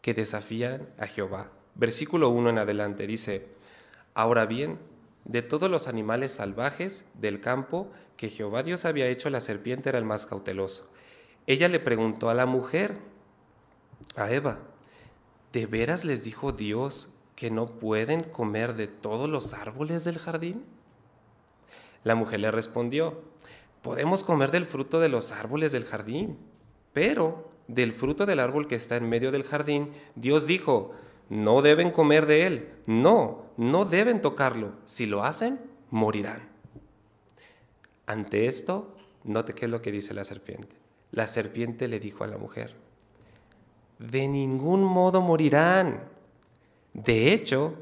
que 0.01 0.13
desafían 0.13 0.88
a 1.00 1.07
Jehová. 1.07 1.51
Versículo 1.74 2.29
1 2.29 2.51
en 2.51 2.57
adelante 2.60 3.07
dice, 3.07 3.48
Ahora 4.13 4.45
bien, 4.45 4.77
de 5.25 5.41
todos 5.41 5.72
los 5.72 5.88
animales 5.88 6.34
salvajes 6.34 7.05
del 7.15 7.41
campo 7.41 7.91
que 8.15 8.29
Jehová 8.29 8.62
Dios 8.62 8.86
había 8.86 9.07
hecho, 9.07 9.31
la 9.31 9.41
serpiente 9.41 9.89
era 9.89 9.98
el 9.98 10.05
más 10.05 10.27
cauteloso. 10.27 10.91
Ella 11.48 11.67
le 11.67 11.79
preguntó 11.79 12.29
a 12.29 12.36
la 12.36 12.45
mujer, 12.45 12.98
a 14.15 14.31
Eva, 14.31 14.60
¿de 15.51 15.65
veras 15.65 16.05
les 16.05 16.24
dijo 16.24 16.51
Dios 16.51 17.10
que 17.36 17.51
no 17.51 17.67
pueden 17.67 18.24
comer 18.24 18.75
de 18.75 18.88
todos 18.88 19.29
los 19.29 19.53
árboles 19.53 20.03
del 20.03 20.19
jardín? 20.19 20.63
La 22.03 22.15
mujer 22.15 22.39
le 22.39 22.51
respondió, 22.51 23.22
podemos 23.81 24.24
comer 24.24 24.51
del 24.51 24.65
fruto 24.65 25.00
de 25.00 25.10
los 25.10 25.31
árboles 25.31 25.72
del 25.72 25.86
jardín, 25.86 26.38
pero 26.93 27.50
del 27.67 27.93
fruto 27.93 28.25
del 28.25 28.39
árbol 28.39 28.67
que 28.67 28.75
está 28.75 28.95
en 28.95 29.10
medio 29.10 29.31
del 29.31 29.43
jardín, 29.43 29.91
Dios 30.15 30.45
dijo, 30.45 30.91
no 31.29 31.62
deben 31.62 31.91
comer 31.91 32.25
de 32.25 32.45
él, 32.45 32.69
no, 32.86 33.45
no 33.57 33.86
deben 33.86 34.22
tocarlo, 34.22 34.74
si 34.86 35.05
lo 35.05 35.24
hacen, 35.24 35.60
morirán. 35.89 36.50
Ante 38.05 38.45
esto, 38.45 38.95
note 39.24 39.53
qué 39.53 39.65
es 39.65 39.72
lo 39.72 39.81
que 39.81 39.91
dice 39.91 40.13
la 40.13 40.24
serpiente. 40.24 40.75
La 41.12 41.27
serpiente 41.27 41.88
le 41.88 42.00
dijo 42.00 42.24
a 42.24 42.27
la 42.27 42.38
mujer, 42.38 42.75
de 43.99 44.27
ningún 44.27 44.83
modo 44.83 45.21
morirán. 45.21 46.09
De 46.93 47.33
hecho, 47.33 47.73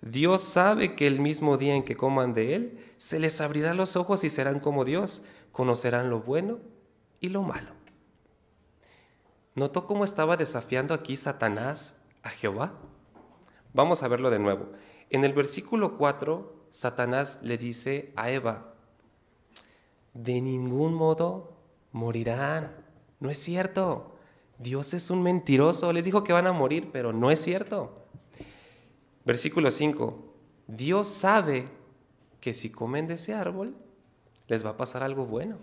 Dios 0.00 0.42
sabe 0.42 0.96
que 0.96 1.06
el 1.06 1.20
mismo 1.20 1.56
día 1.56 1.74
en 1.74 1.84
que 1.84 1.96
coman 1.96 2.34
de 2.34 2.54
él, 2.54 2.78
se 2.96 3.18
les 3.18 3.40
abrirá 3.40 3.74
los 3.74 3.96
ojos 3.96 4.24
y 4.24 4.30
serán 4.30 4.60
como 4.60 4.84
Dios, 4.84 5.22
conocerán 5.52 6.10
lo 6.10 6.20
bueno 6.20 6.58
y 7.20 7.28
lo 7.28 7.42
malo. 7.42 7.70
¿Notó 9.54 9.86
cómo 9.86 10.04
estaba 10.04 10.36
desafiando 10.36 10.94
aquí 10.94 11.16
Satanás 11.16 11.96
a 12.22 12.30
Jehová? 12.30 12.72
Vamos 13.74 14.02
a 14.02 14.08
verlo 14.08 14.30
de 14.30 14.38
nuevo. 14.38 14.70
En 15.10 15.24
el 15.24 15.34
versículo 15.34 15.98
4, 15.98 16.66
Satanás 16.70 17.40
le 17.42 17.58
dice 17.58 18.12
a 18.16 18.30
Eva, 18.30 18.72
de 20.14 20.40
ningún 20.40 20.94
modo 20.94 21.52
morirán. 21.92 22.74
No 23.20 23.30
es 23.30 23.38
cierto. 23.38 24.16
Dios 24.62 24.94
es 24.94 25.10
un 25.10 25.22
mentiroso. 25.22 25.92
Les 25.92 26.04
dijo 26.04 26.24
que 26.24 26.32
van 26.32 26.46
a 26.46 26.52
morir, 26.52 26.90
pero 26.92 27.12
no 27.12 27.30
es 27.30 27.40
cierto. 27.40 28.06
Versículo 29.24 29.70
5. 29.70 30.34
Dios 30.66 31.06
sabe 31.06 31.64
que 32.40 32.54
si 32.54 32.70
comen 32.70 33.06
de 33.06 33.14
ese 33.14 33.34
árbol, 33.34 33.74
les 34.48 34.64
va 34.64 34.70
a 34.70 34.76
pasar 34.76 35.02
algo 35.02 35.26
bueno. 35.26 35.58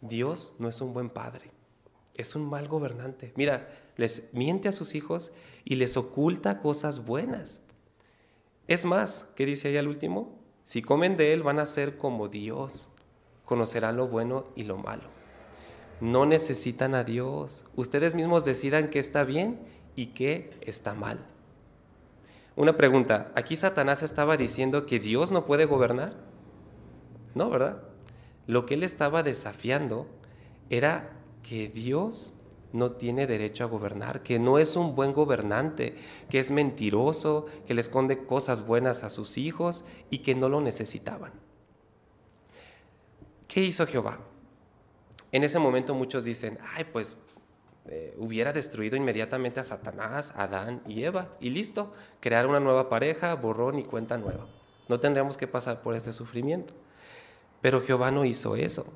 Dios 0.00 0.54
no 0.58 0.68
es 0.68 0.80
un 0.80 0.92
buen 0.92 1.10
padre 1.10 1.50
es 2.16 2.34
un 2.34 2.48
mal 2.48 2.68
gobernante. 2.68 3.32
Mira, 3.36 3.68
les 3.96 4.32
miente 4.32 4.68
a 4.68 4.72
sus 4.72 4.94
hijos 4.94 5.32
y 5.64 5.76
les 5.76 5.96
oculta 5.96 6.60
cosas 6.60 7.04
buenas. 7.04 7.60
Es 8.66 8.84
más, 8.84 9.28
¿qué 9.36 9.46
dice 9.46 9.68
ahí 9.68 9.76
al 9.76 9.88
último? 9.88 10.38
Si 10.64 10.82
comen 10.82 11.16
de 11.16 11.32
él 11.32 11.42
van 11.42 11.58
a 11.58 11.66
ser 11.66 11.98
como 11.98 12.28
Dios, 12.28 12.90
conocerán 13.44 13.96
lo 13.96 14.08
bueno 14.08 14.46
y 14.56 14.64
lo 14.64 14.78
malo. 14.78 15.15
No 16.00 16.26
necesitan 16.26 16.94
a 16.94 17.04
Dios. 17.04 17.64
Ustedes 17.74 18.14
mismos 18.14 18.44
decidan 18.44 18.90
qué 18.90 18.98
está 18.98 19.24
bien 19.24 19.58
y 19.94 20.06
qué 20.08 20.50
está 20.60 20.94
mal. 20.94 21.18
Una 22.54 22.76
pregunta, 22.76 23.32
¿aquí 23.34 23.56
Satanás 23.56 24.02
estaba 24.02 24.36
diciendo 24.36 24.86
que 24.86 24.98
Dios 24.98 25.30
no 25.30 25.44
puede 25.44 25.66
gobernar? 25.66 26.14
No, 27.34 27.50
¿verdad? 27.50 27.82
Lo 28.46 28.64
que 28.64 28.74
él 28.74 28.82
estaba 28.82 29.22
desafiando 29.22 30.06
era 30.70 31.12
que 31.42 31.68
Dios 31.68 32.32
no 32.72 32.92
tiene 32.92 33.26
derecho 33.26 33.64
a 33.64 33.68
gobernar, 33.68 34.22
que 34.22 34.38
no 34.38 34.58
es 34.58 34.76
un 34.76 34.94
buen 34.94 35.12
gobernante, 35.12 35.96
que 36.28 36.38
es 36.38 36.50
mentiroso, 36.50 37.46
que 37.66 37.74
le 37.74 37.80
esconde 37.80 38.24
cosas 38.24 38.66
buenas 38.66 39.04
a 39.04 39.10
sus 39.10 39.38
hijos 39.38 39.84
y 40.10 40.18
que 40.18 40.34
no 40.34 40.48
lo 40.48 40.60
necesitaban. 40.60 41.32
¿Qué 43.48 43.62
hizo 43.62 43.86
Jehová? 43.86 44.18
En 45.32 45.44
ese 45.44 45.58
momento 45.58 45.94
muchos 45.94 46.24
dicen, 46.24 46.58
ay, 46.74 46.84
pues 46.84 47.16
eh, 47.86 48.14
hubiera 48.18 48.52
destruido 48.52 48.96
inmediatamente 48.96 49.60
a 49.60 49.64
Satanás, 49.64 50.32
Adán 50.36 50.82
y 50.86 51.04
Eva, 51.04 51.36
y 51.40 51.50
listo, 51.50 51.92
crear 52.20 52.46
una 52.46 52.60
nueva 52.60 52.88
pareja, 52.88 53.34
borrón 53.34 53.78
y 53.78 53.84
cuenta 53.84 54.18
nueva. 54.18 54.46
No 54.88 55.00
tendríamos 55.00 55.36
que 55.36 55.46
pasar 55.46 55.82
por 55.82 55.94
ese 55.94 56.12
sufrimiento. 56.12 56.74
Pero 57.60 57.80
Jehová 57.80 58.10
no 58.10 58.24
hizo 58.24 58.56
eso. 58.56 58.86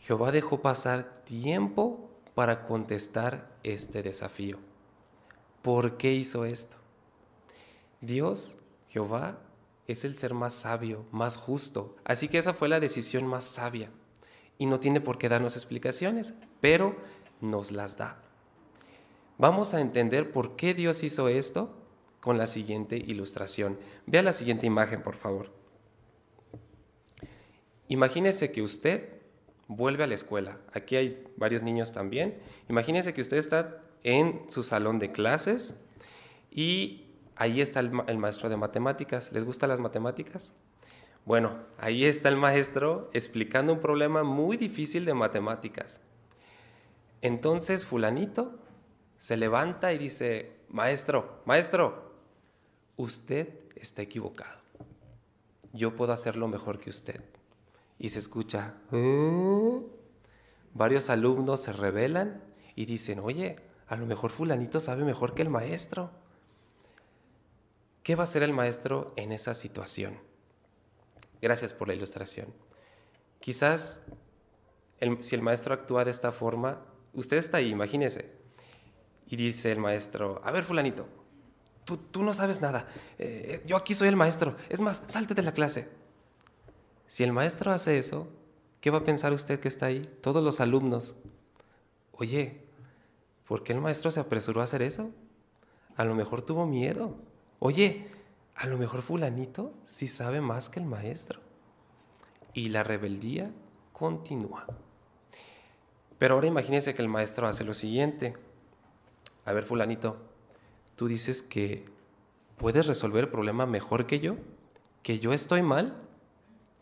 Jehová 0.00 0.32
dejó 0.32 0.60
pasar 0.60 1.22
tiempo 1.24 2.10
para 2.34 2.66
contestar 2.66 3.48
este 3.62 4.02
desafío. 4.02 4.58
¿Por 5.62 5.96
qué 5.96 6.12
hizo 6.12 6.44
esto? 6.44 6.76
Dios, 8.00 8.58
Jehová, 8.88 9.38
es 9.86 10.04
el 10.04 10.16
ser 10.16 10.34
más 10.34 10.54
sabio, 10.54 11.04
más 11.10 11.36
justo. 11.36 11.96
Así 12.04 12.28
que 12.28 12.38
esa 12.38 12.54
fue 12.54 12.68
la 12.68 12.80
decisión 12.80 13.26
más 13.26 13.44
sabia. 13.44 13.90
Y 14.58 14.66
no 14.66 14.80
tiene 14.80 15.00
por 15.00 15.18
qué 15.18 15.28
darnos 15.28 15.56
explicaciones, 15.56 16.34
pero 16.60 16.96
nos 17.40 17.70
las 17.70 17.96
da. 17.96 18.20
Vamos 19.38 19.72
a 19.72 19.80
entender 19.80 20.32
por 20.32 20.56
qué 20.56 20.74
Dios 20.74 21.04
hizo 21.04 21.28
esto 21.28 21.72
con 22.20 22.38
la 22.38 22.46
siguiente 22.46 22.96
ilustración. 22.96 23.78
Vea 24.06 24.22
la 24.22 24.32
siguiente 24.32 24.66
imagen, 24.66 25.02
por 25.02 25.14
favor. 25.14 25.50
Imagínese 27.86 28.50
que 28.52 28.62
usted 28.62 29.18
vuelve 29.68 30.04
a 30.04 30.06
la 30.06 30.14
escuela. 30.14 30.58
Aquí 30.72 30.96
hay 30.96 31.24
varios 31.36 31.62
niños 31.62 31.92
también. 31.92 32.38
Imagínense 32.68 33.14
que 33.14 33.20
usted 33.20 33.36
está 33.36 33.80
en 34.02 34.42
su 34.48 34.62
salón 34.62 34.98
de 34.98 35.12
clases 35.12 35.76
y 36.50 37.06
ahí 37.36 37.60
está 37.60 37.80
el, 37.80 37.90
maestro 37.90 38.48
de 38.48 38.56
matemáticas. 38.56 39.32
¿Les 39.32 39.44
gustan 39.44 39.68
las 39.68 39.80
matemáticas? 39.80 40.52
Bueno, 41.28 41.58
ahí 41.76 42.06
está 42.06 42.30
el 42.30 42.38
maestro 42.38 43.10
explicando 43.12 43.74
un 43.74 43.80
problema 43.80 44.22
muy 44.22 44.56
difícil 44.56 45.04
de 45.04 45.12
matemáticas. 45.12 46.00
Entonces 47.20 47.84
fulanito 47.84 48.54
se 49.18 49.36
levanta 49.36 49.92
y 49.92 49.98
dice, 49.98 50.56
maestro, 50.70 51.42
maestro, 51.44 52.14
usted 52.96 53.50
está 53.76 54.00
equivocado. 54.00 54.58
Yo 55.74 55.94
puedo 55.94 56.14
hacerlo 56.14 56.48
mejor 56.48 56.78
que 56.78 56.88
usted 56.88 57.20
y 57.98 58.08
se 58.08 58.20
escucha, 58.20 58.76
¿Eh? 58.90 59.82
varios 60.72 61.10
alumnos 61.10 61.60
se 61.60 61.74
rebelan 61.74 62.42
y 62.74 62.86
dicen, 62.86 63.18
oye, 63.18 63.56
a 63.86 63.96
lo 63.96 64.06
mejor 64.06 64.30
fulanito 64.30 64.80
sabe 64.80 65.04
mejor 65.04 65.34
que 65.34 65.42
el 65.42 65.50
maestro. 65.50 66.10
¿Qué 68.02 68.14
va 68.14 68.22
a 68.22 68.24
hacer 68.24 68.42
el 68.42 68.54
maestro 68.54 69.12
en 69.16 69.32
esa 69.32 69.52
situación? 69.52 70.26
Gracias 71.40 71.72
por 71.72 71.88
la 71.88 71.94
ilustración. 71.94 72.52
Quizás 73.40 74.00
si 75.20 75.34
el 75.34 75.42
maestro 75.42 75.74
actúa 75.74 76.04
de 76.04 76.10
esta 76.10 76.32
forma, 76.32 76.84
usted 77.14 77.36
está 77.36 77.58
ahí, 77.58 77.70
imagínese, 77.70 78.36
Y 79.30 79.36
dice 79.36 79.70
el 79.70 79.78
maestro, 79.78 80.40
a 80.42 80.50
ver 80.50 80.64
fulanito, 80.64 81.06
tú, 81.84 81.98
tú 81.98 82.22
no 82.22 82.32
sabes 82.32 82.60
nada, 82.60 82.88
eh, 83.18 83.62
yo 83.66 83.76
aquí 83.76 83.94
soy 83.94 84.08
el 84.08 84.16
maestro, 84.16 84.56
es 84.68 84.80
más, 84.80 85.02
salte 85.06 85.34
de 85.34 85.42
la 85.42 85.52
clase. 85.52 85.88
Si 87.06 87.24
el 87.24 87.32
maestro 87.32 87.70
hace 87.70 87.98
eso, 87.98 88.28
¿qué 88.80 88.90
va 88.90 88.98
a 88.98 89.04
pensar 89.04 89.32
usted 89.32 89.60
que 89.60 89.68
está 89.68 89.86
ahí? 89.86 90.08
Todos 90.22 90.42
los 90.42 90.60
alumnos. 90.60 91.14
Oye, 92.12 92.64
¿por 93.46 93.62
qué 93.62 93.72
el 93.72 93.80
maestro 93.80 94.10
se 94.10 94.20
apresuró 94.20 94.60
a 94.60 94.64
hacer 94.64 94.82
eso? 94.82 95.10
A 95.96 96.04
lo 96.04 96.14
mejor 96.14 96.42
tuvo 96.42 96.66
miedo. 96.66 97.16
Oye, 97.58 98.06
a 98.58 98.66
lo 98.66 98.76
mejor 98.76 99.02
fulanito 99.02 99.72
sí 99.84 100.08
sabe 100.08 100.40
más 100.40 100.68
que 100.68 100.80
el 100.80 100.86
maestro. 100.86 101.40
Y 102.54 102.70
la 102.70 102.82
rebeldía 102.82 103.52
continúa. 103.92 104.66
Pero 106.18 106.34
ahora 106.34 106.48
imagínense 106.48 106.94
que 106.94 107.02
el 107.02 107.08
maestro 107.08 107.46
hace 107.46 107.62
lo 107.62 107.72
siguiente. 107.72 108.34
A 109.44 109.52
ver, 109.52 109.62
fulanito, 109.62 110.16
tú 110.96 111.06
dices 111.06 111.40
que 111.40 111.84
puedes 112.56 112.86
resolver 112.86 113.24
el 113.24 113.30
problema 113.30 113.64
mejor 113.64 114.06
que 114.06 114.18
yo, 114.18 114.34
que 115.04 115.20
yo 115.20 115.32
estoy 115.32 115.62
mal, 115.62 115.96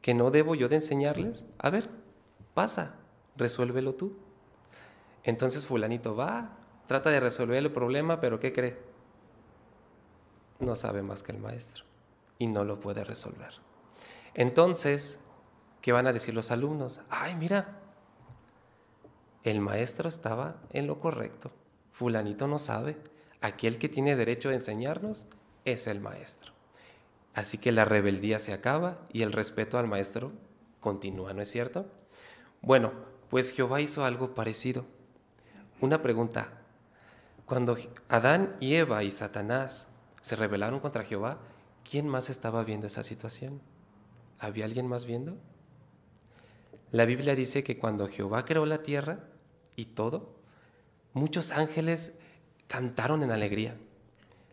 que 0.01 0.15
no 0.15 0.31
debo 0.31 0.55
yo 0.55 0.71
de 0.71 0.77
enseñarles. 0.77 1.45
A 1.59 1.69
ver, 1.69 1.91
pasa, 2.55 2.95
resuélvelo 3.37 3.95
tú. 3.95 4.17
Entonces 5.25 5.67
fulanito 5.67 6.17
va, 6.17 6.57
trata 6.87 7.11
de 7.11 7.21
resolver 7.21 7.59
el 7.59 7.71
problema, 7.71 8.19
pero 8.19 8.41
¿qué 8.41 8.55
cree? 8.55 8.96
No 10.59 10.77
sabe 10.77 11.03
más 11.03 11.23
que 11.23 11.33
el 11.33 11.39
maestro 11.39 11.85
y 12.39 12.47
no 12.47 12.65
lo 12.65 12.81
puede 12.81 13.05
resolver. 13.05 13.55
Entonces, 14.35 15.19
¿qué 15.81 15.93
van 15.93 16.07
a 16.07 16.13
decir 16.13 16.35
los 16.35 16.51
alumnos? 16.51 17.01
Ay, 17.09 17.35
mira, 17.37 17.81
el 19.43 19.61
maestro 19.61 20.09
estaba 20.09 20.57
en 20.71 20.87
lo 20.87 21.01
correcto. 21.01 21.51
Fulanito 21.93 22.47
no 22.49 22.59
sabe. 22.59 22.97
Aquí 23.41 23.67
el 23.67 23.79
que 23.79 23.89
tiene 23.89 24.17
derecho 24.17 24.49
a 24.49 24.55
enseñarnos 24.55 25.27
es 25.65 25.87
el 25.87 26.01
maestro. 26.01 26.53
Así 27.35 27.59
que 27.59 27.71
la 27.71 27.85
rebeldía 27.85 28.39
se 28.39 28.53
acaba 28.53 28.99
y 29.13 29.23
el 29.23 29.33
respeto 29.33 29.79
al 29.79 29.87
maestro 29.87 30.33
continúa, 30.81 31.33
¿no 31.33 31.43
es 31.43 31.51
cierto? 31.51 31.87
Bueno, 32.63 32.93
pues 33.29 33.53
Jehová 33.53 33.81
hizo 33.81 34.05
algo 34.05 34.35
parecido. 34.35 34.85
Una 35.81 36.03
pregunta. 36.03 36.49
Cuando 37.45 37.77
Adán 38.09 38.57
y 38.59 38.75
Eva 38.75 39.05
y 39.05 39.11
Satanás 39.11 39.89
se 40.27 40.35
rebelaron 40.35 40.81
contra 40.81 41.05
Jehová, 41.05 41.39
¿quién 41.89 42.09
más 42.09 42.31
estaba 42.31 42.65
viendo 42.65 42.89
esa 42.89 43.05
situación? 43.05 43.61
¿Había 44.41 44.65
alguien 44.65 44.89
más 44.89 45.05
viendo? 45.05 45.37
La 46.91 47.05
Biblia 47.05 47.37
dice 47.37 47.63
que 47.63 47.79
cuando 47.79 48.09
Jehová 48.09 48.45
creó 48.45 48.67
la 48.67 48.83
tierra, 48.83 49.21
y 49.77 49.85
todo, 49.85 50.35
muchos 51.13 51.53
ángeles 51.53 52.19
cantaron 52.67 53.23
en 53.23 53.31
alegría. 53.31 53.77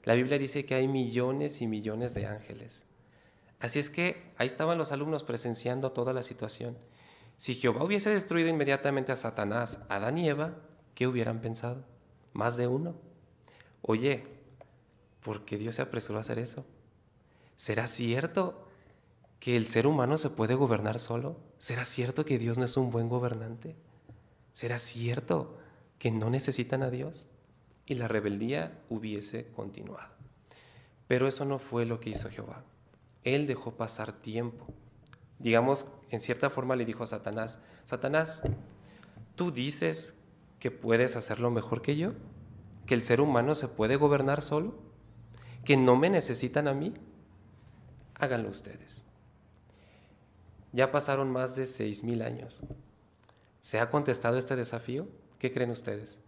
La 0.04 0.14
Biblia 0.14 0.38
dice 0.38 0.64
que 0.64 0.76
hay 0.76 0.88
millones 0.88 1.60
y 1.64 1.66
millones 1.66 2.14
de 2.14 2.28
ángeles. 2.28 2.84
Así 3.60 3.80
es 3.80 3.90
que 3.90 4.32
ahí 4.38 4.46
estaban 4.46 4.78
los 4.78 4.92
alumnos 4.92 5.24
presenciando 5.24 5.92
toda 5.92 6.14
la 6.14 6.22
situación. 6.22 6.78
Si 7.38 7.56
Jehová 7.56 7.84
hubiese 7.84 8.12
destruido 8.12 8.48
inmediatamente 8.48 9.12
a 9.12 9.16
Satanás, 9.16 9.80
Adán 9.90 10.20
y 10.20 10.30
Eva, 10.30 10.54
¿qué 10.94 11.08
hubieran 11.08 11.42
pensado? 11.42 11.84
Más 12.32 12.58
de 12.58 12.68
uno. 12.68 12.94
Oye, 13.82 14.43
¿por 15.24 15.46
qué 15.46 15.58
Dios 15.58 15.76
se 15.76 15.82
apresuró 15.82 16.18
a 16.18 16.22
hacer 16.22 16.40
eso? 16.40 16.66
¿Será 17.56 17.88
cierto 17.88 18.68
que 19.40 19.58
el 19.58 19.68
ser 19.68 19.88
humano 19.88 20.18
se 20.18 20.30
puede 20.30 20.56
gobernar 20.56 21.00
solo? 21.00 21.38
¿Será 21.58 21.86
cierto 21.86 22.26
que 22.26 22.38
Dios 22.38 22.58
no 22.58 22.66
es 22.66 22.78
un 22.78 22.92
buen 22.92 23.10
gobernante? 23.10 23.76
¿Será 24.54 24.80
cierto 24.80 25.58
que 25.98 26.12
no 26.12 26.30
necesitan 26.30 26.84
a 26.84 26.90
Dios? 26.90 27.28
Y 27.86 27.96
la 27.96 28.08
rebeldía 28.08 28.80
hubiese 28.90 29.48
continuado. 29.52 30.14
Pero 31.08 31.28
eso 31.28 31.46
no 31.46 31.60
fue 31.60 31.86
lo 31.86 32.00
que 32.00 32.12
hizo 32.12 32.30
Jehová. 32.30 32.64
Él 33.24 33.48
dejó 33.48 33.76
pasar 33.76 34.14
tiempo. 34.14 34.68
Digamos, 35.40 35.86
en 36.10 36.20
cierta 36.20 36.50
forma 36.50 36.76
le 36.76 36.86
dijo 36.86 37.04
a 37.04 37.08
Satanás, 37.08 37.60
Satanás, 37.86 38.44
¿tú 39.36 39.52
dices 39.52 40.16
que 40.60 40.72
puedes 40.72 41.16
hacerlo 41.16 41.52
mejor 41.52 41.82
que 41.82 41.98
yo? 41.98 42.14
¿Que 42.86 42.94
el 42.94 43.04
ser 43.04 43.20
humano 43.20 43.56
se 43.56 43.68
puede 43.68 43.96
gobernar 43.96 44.42
solo? 44.42 44.76
¿Que 45.64 45.78
no 45.78 45.96
me 45.96 46.10
necesitan 46.10 46.68
a 46.68 46.74
mí? 46.74 46.94
Háganlo 48.16 48.50
ustedes. 48.50 49.06
Ya 50.72 50.92
pasaron 50.92 51.32
más 51.32 51.56
de 51.56 51.66
seis 51.66 52.04
mil 52.04 52.22
años. 52.22 52.62
¿Se 53.62 53.80
ha 53.80 53.90
contestado 53.90 54.38
este 54.38 54.56
desafío? 54.56 55.08
¿Qué 55.40 55.54
creen 55.54 55.72
ustedes? 55.72 56.20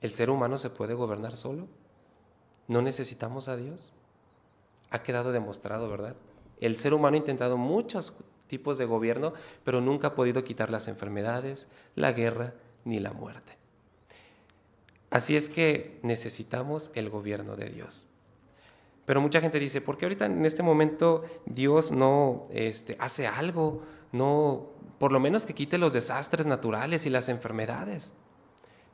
¿El 0.00 0.10
ser 0.10 0.28
humano 0.28 0.56
se 0.56 0.68
puede 0.68 0.94
gobernar 0.94 1.36
solo? 1.36 1.68
¿No 2.68 2.82
necesitamos 2.82 3.48
a 3.48 3.56
Dios? 3.56 3.92
Ha 4.90 5.02
quedado 5.02 5.32
demostrado, 5.32 5.88
¿verdad? 5.88 6.16
El 6.60 6.76
ser 6.76 6.92
humano 6.92 7.14
ha 7.14 7.18
intentado 7.18 7.56
muchos 7.56 8.14
tipos 8.48 8.76
de 8.76 8.84
gobierno, 8.84 9.32
pero 9.64 9.80
nunca 9.80 10.08
ha 10.08 10.14
podido 10.14 10.44
quitar 10.44 10.70
las 10.70 10.88
enfermedades, 10.88 11.68
la 11.94 12.12
guerra 12.12 12.54
ni 12.84 13.00
la 13.00 13.12
muerte. 13.12 13.56
Así 15.10 15.36
es 15.36 15.48
que 15.48 16.00
necesitamos 16.02 16.90
el 16.94 17.08
gobierno 17.08 17.56
de 17.56 17.70
Dios. 17.70 18.13
Pero 19.04 19.20
mucha 19.20 19.40
gente 19.40 19.58
dice, 19.58 19.80
¿por 19.80 19.96
qué 19.96 20.06
ahorita 20.06 20.26
en 20.26 20.44
este 20.46 20.62
momento 20.62 21.24
Dios 21.46 21.92
no 21.92 22.46
este, 22.50 22.96
hace 22.98 23.26
algo? 23.26 23.82
No 24.12 24.70
por 24.98 25.12
lo 25.12 25.20
menos 25.20 25.44
que 25.44 25.54
quite 25.54 25.76
los 25.76 25.92
desastres 25.92 26.46
naturales 26.46 27.04
y 27.04 27.10
las 27.10 27.28
enfermedades. 27.28 28.14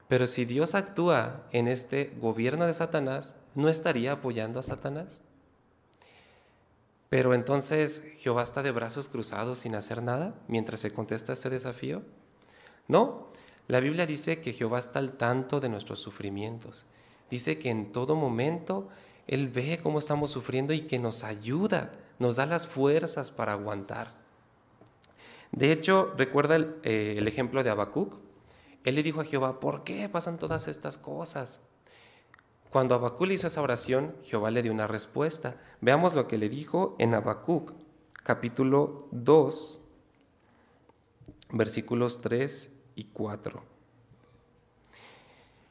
Pero 0.09 0.27
si 0.27 0.45
Dios 0.45 0.75
actúa 0.75 1.47
en 1.53 1.69
este 1.69 2.13
gobierno 2.21 2.67
de 2.67 2.73
Satanás, 2.73 3.37
¿no 3.55 3.69
estaría 3.69 4.13
apoyando 4.13 4.59
a 4.59 4.65
Satanás? 4.65 5.23
Pero 7.09 7.35
entonces 7.35 8.03
Jehová 8.19 8.43
está 8.43 8.63
de 8.63 8.71
brazos 8.73 9.09
cruzados 9.09 9.61
sin 9.61 9.75
hacer 9.75 10.03
nada 10.03 10.35
mientras 10.49 10.81
se 10.81 10.93
contesta 10.93 11.33
este 11.33 11.51
desafío. 11.51 12.03
No, 12.89 13.29
la 13.69 13.79
Biblia 13.79 14.07
dice 14.07 14.41
que 14.41 14.53
Jehová 14.53 14.81
está 14.81 14.99
al 14.99 15.13
tanto 15.13 15.61
de 15.61 15.69
nuestros 15.69 16.01
sufrimientos. 16.01 16.87
Dice 17.31 17.59
que 17.59 17.71
en 17.71 17.93
todo 17.93 18.17
momento 18.17 18.89
Él 19.31 19.47
ve 19.47 19.79
cómo 19.81 20.01
estamos 20.01 20.33
sufriendo 20.33 20.73
y 20.73 20.89
que 20.89 20.99
nos 20.99 21.23
ayuda, 21.23 21.93
nos 22.19 22.35
da 22.35 22.47
las 22.47 22.67
fuerzas 22.67 23.31
para 23.31 23.53
aguantar. 23.53 24.13
De 25.53 25.71
hecho, 25.71 26.13
recuerda 26.17 26.57
eh, 26.83 27.15
el, 27.17 27.29
ejemplo 27.29 27.63
de 27.63 27.71
Habacuc. 27.71 28.17
Él 28.83 28.97
le 28.97 29.05
dijo 29.05 29.21
a 29.21 29.25
Jehová, 29.25 29.61
¿por 29.61 29.85
qué 29.85 30.09
pasan 30.09 30.37
todas 30.37 30.67
estas 30.67 30.99
cosas? 30.99 31.61
Cuando 32.71 32.97
Habacuc 32.97 33.29
le 33.29 33.35
hizo 33.35 33.47
esa 33.47 33.63
oración, 33.63 34.17
Jehová 34.25 34.51
le 34.51 34.63
dio 34.63 34.73
una 34.73 34.89
respuesta. 34.89 35.61
Veamos 35.81 36.17
lo 36.17 36.27
que 36.27 36.37
le 36.37 36.49
dijo 36.49 36.97
en 36.99 37.15
Habacuc, 37.15 37.73
capítulo 38.25 39.07
2, 39.13 39.81
versículos 41.53 42.21
3 42.21 42.77
y 42.97 43.05
4. 43.05 43.80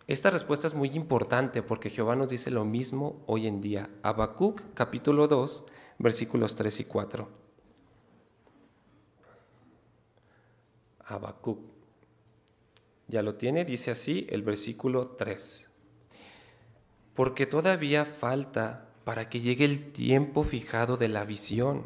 Esta 0.10 0.32
respuesta 0.32 0.66
es 0.66 0.74
muy 0.74 0.90
importante 0.96 1.62
porque 1.62 1.92
Jehová 1.92 2.16
nos 2.16 2.30
dice 2.30 2.50
lo 2.50 2.66
mismo 2.66 3.22
hoy 3.28 3.46
en 3.46 3.62
día. 3.62 3.92
Habacuc, 4.02 4.60
capítulo 4.74 5.28
2, 5.28 5.66
versículos 6.00 6.56
3 6.56 6.80
y 6.80 6.84
4. 6.86 7.30
Habacuc. 11.06 11.60
Ya 13.08 13.22
lo 13.22 13.36
tiene, 13.36 13.66
dice 13.66 13.92
así 13.92 14.26
el 14.32 14.42
versículo 14.42 15.10
3. 15.10 15.70
Porque 17.14 17.46
todavía 17.46 18.04
falta 18.04 18.90
para 19.04 19.30
que 19.30 19.42
llegue 19.42 19.66
el 19.66 19.92
tiempo 19.92 20.44
fijado 20.44 20.98
de 20.98 21.08
la 21.08 21.24
visión, 21.24 21.86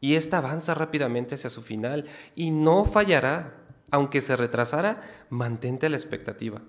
y 0.00 0.14
ésta 0.14 0.38
avanza 0.38 0.74
rápidamente 0.74 1.34
hacia 1.34 1.50
su 1.50 1.62
final, 1.62 2.06
y 2.36 2.52
no 2.52 2.84
fallará, 2.84 3.66
aunque 3.90 4.20
se 4.20 4.36
retrasara, 4.36 5.26
mantente 5.30 5.88
la 5.88 5.96
expectativa. 5.96 6.62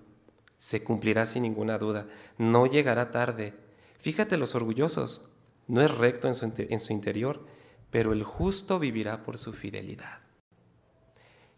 Se 0.62 0.84
cumplirá 0.84 1.26
sin 1.26 1.41
ninguna 1.41 1.80
duda, 1.80 2.06
no 2.38 2.67
llegará 2.67 3.10
tarde. 3.10 3.56
Fíjate 3.97 4.38
los 4.38 4.54
orgullosos, 4.54 5.28
no 5.67 5.82
es 5.82 5.89
recto 5.89 6.28
en 6.28 6.36
su, 6.36 6.93
interior, 6.93 7.43
pero 7.89 8.13
el 8.13 8.21
justo 8.24 8.78
vivirá 8.78 9.24
por 9.24 9.39
su 9.39 9.54
fidelidad. 9.54 10.19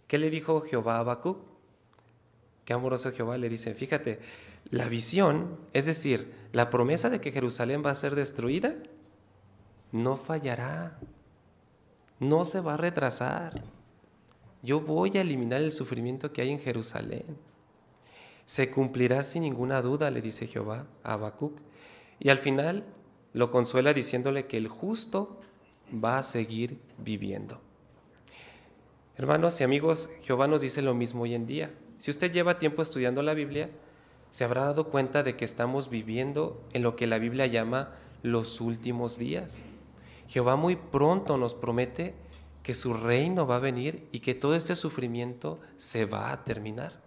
¿Qué 0.08 0.18
le 0.18 0.30
dijo 0.30 0.62
Jehová 0.62 0.96
a 0.96 1.00
Habacuc? 1.00 1.38
Qué 2.63 2.72
amoroso 2.72 3.12
Jehová 3.12 3.38
le 3.38 3.50
dice, 3.50 3.74
fíjate, 3.74 4.20
la 4.70 4.88
visión, 4.88 5.60
es 5.74 5.86
decir, 5.86 6.34
la 6.54 6.70
promesa 6.70 7.10
de 7.10 7.20
que 7.20 7.34
Jerusalén 7.34 7.84
va 7.86 7.92
a 7.92 7.96
ser 7.96 8.16
destruida, 8.16 8.74
no 9.92 10.16
fallará, 10.16 10.98
no 12.22 12.46
se 12.46 12.62
va 12.62 12.76
a 12.76 12.78
retrasar. 12.78 13.66
Yo 14.62 14.80
voy 14.80 15.18
a 15.18 15.22
eliminar 15.22 15.62
el 15.62 15.74
sufrimiento 15.74 16.32
que 16.32 16.42
hay 16.42 16.52
en 16.52 16.60
Jerusalén. 16.60 17.53
Se 18.54 18.70
cumplirá 18.70 19.24
sin 19.24 19.42
ninguna 19.42 19.82
duda, 19.82 20.12
le 20.12 20.22
dice 20.22 20.46
Jehová 20.46 20.86
a 21.02 21.13
Habacuc. 21.13 21.58
Y 22.20 22.30
al 22.30 22.38
final 22.38 22.84
lo 23.34 23.50
consuela 23.50 23.96
diciéndole 23.96 24.46
que 24.46 24.58
el 24.58 24.68
justo 24.68 25.42
va 25.92 26.20
a 26.20 26.22
seguir 26.22 26.78
viviendo. 27.00 27.60
Hermanos 29.18 29.60
y 29.60 29.63
amigos, 29.63 30.12
Jehová 30.22 30.48
nos 30.48 30.62
dice 30.62 30.84
lo 30.84 30.94
mismo 30.94 31.24
hoy 31.24 31.34
en 31.34 31.48
día. 31.48 31.74
Si 31.98 32.12
usted 32.12 32.32
lleva 32.32 32.60
tiempo 32.60 32.84
estudiando 32.84 33.24
la 33.24 33.34
Biblia, 33.34 33.72
se 34.30 34.44
habrá 34.44 34.66
dado 34.66 34.92
cuenta 34.92 35.24
de 35.24 35.36
que 35.36 35.46
estamos 35.46 35.89
viviendo 35.89 36.63
en 36.74 36.84
lo 36.84 36.96
que 36.96 37.08
la 37.08 37.18
Biblia 37.18 37.48
llama 37.48 37.96
los 38.22 38.62
últimos 38.62 39.18
días. 39.18 39.66
Jehová 40.28 40.58
muy 40.58 40.76
pronto 40.76 41.39
nos 41.39 41.56
promete 41.56 42.13
que 42.62 42.76
su 42.76 42.94
reino 42.94 43.48
va 43.48 43.56
a 43.56 43.60
venir 43.60 44.08
y 44.12 44.20
que 44.20 44.36
todo 44.36 44.54
este 44.54 44.76
sufrimiento 44.76 45.60
se 45.78 46.06
va 46.06 46.32
a 46.32 46.44
terminar. 46.44 47.02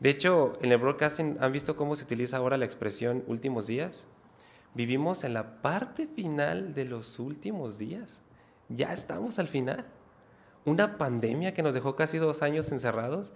De 0.00 0.10
hecho, 0.10 0.58
en 0.60 0.72
el 0.72 0.78
broadcasting, 0.78 1.38
¿han 1.40 1.52
visto 1.52 1.76
cómo 1.76 1.96
se 1.96 2.04
utiliza 2.04 2.36
ahora 2.36 2.56
la 2.56 2.64
expresión 2.64 3.24
últimos 3.26 3.66
días? 3.66 4.06
Vivimos 4.74 5.24
en 5.24 5.34
la 5.34 5.62
parte 5.62 6.06
final 6.06 6.74
de 6.74 6.84
los 6.84 7.18
últimos 7.18 7.78
días. 7.78 8.22
Ya 8.68 8.92
estamos 8.92 9.38
al 9.38 9.48
final. 9.48 9.86
Una 10.64 10.98
pandemia 10.98 11.54
que 11.54 11.62
nos 11.62 11.74
dejó 11.74 11.94
casi 11.94 12.18
dos 12.18 12.42
años 12.42 12.72
encerrados 12.72 13.32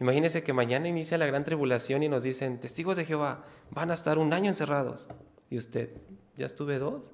Imagínense 0.00 0.42
que 0.42 0.54
mañana 0.54 0.88
inicia 0.88 1.18
la 1.18 1.26
gran 1.26 1.44
tribulación 1.44 2.02
y 2.02 2.08
nos 2.08 2.22
dicen, 2.22 2.58
testigos 2.58 2.96
de 2.96 3.04
Jehová, 3.04 3.44
van 3.70 3.90
a 3.90 3.94
estar 3.94 4.18
un 4.18 4.32
año 4.32 4.46
encerrados. 4.46 5.08
Y 5.50 5.58
usted, 5.58 5.90
ya 6.36 6.46
estuve 6.46 6.78
dos. 6.78 7.12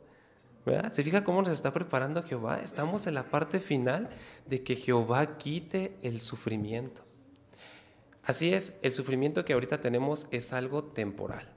¿verdad? 0.64 0.92
¿Se 0.92 1.02
fija 1.02 1.24
cómo 1.24 1.42
nos 1.42 1.52
está 1.52 1.72
preparando 1.72 2.22
Jehová? 2.22 2.60
Estamos 2.60 3.08
en 3.08 3.14
la 3.14 3.28
parte 3.28 3.58
final 3.58 4.08
de 4.46 4.62
que 4.62 4.76
Jehová 4.76 5.36
quite 5.36 5.96
el 6.02 6.20
sufrimiento. 6.20 7.02
Así 8.26 8.52
es, 8.52 8.76
el 8.82 8.92
sufrimiento 8.92 9.44
que 9.44 9.52
ahorita 9.52 9.80
tenemos 9.80 10.26
es 10.32 10.52
algo 10.52 10.82
temporal. 10.82 11.48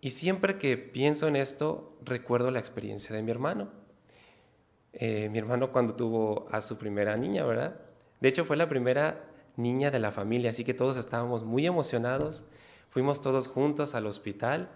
Y 0.00 0.10
siempre 0.10 0.56
que 0.56 0.76
pienso 0.76 1.26
en 1.26 1.34
esto, 1.34 1.98
recuerdo 2.04 2.52
la 2.52 2.60
experiencia 2.60 3.14
de 3.14 3.24
mi 3.24 3.32
hermano. 3.32 3.68
Eh, 4.92 5.28
mi 5.30 5.38
hermano 5.38 5.72
cuando 5.72 5.96
tuvo 5.96 6.46
a 6.52 6.60
su 6.60 6.78
primera 6.78 7.16
niña, 7.16 7.44
¿verdad? 7.44 7.80
De 8.20 8.28
hecho, 8.28 8.44
fue 8.44 8.56
la 8.56 8.68
primera 8.68 9.24
niña 9.56 9.90
de 9.90 9.98
la 9.98 10.12
familia, 10.12 10.50
así 10.50 10.62
que 10.62 10.74
todos 10.74 10.96
estábamos 10.96 11.42
muy 11.42 11.66
emocionados. 11.66 12.44
Fuimos 12.90 13.20
todos 13.20 13.48
juntos 13.48 13.96
al 13.96 14.06
hospital. 14.06 14.68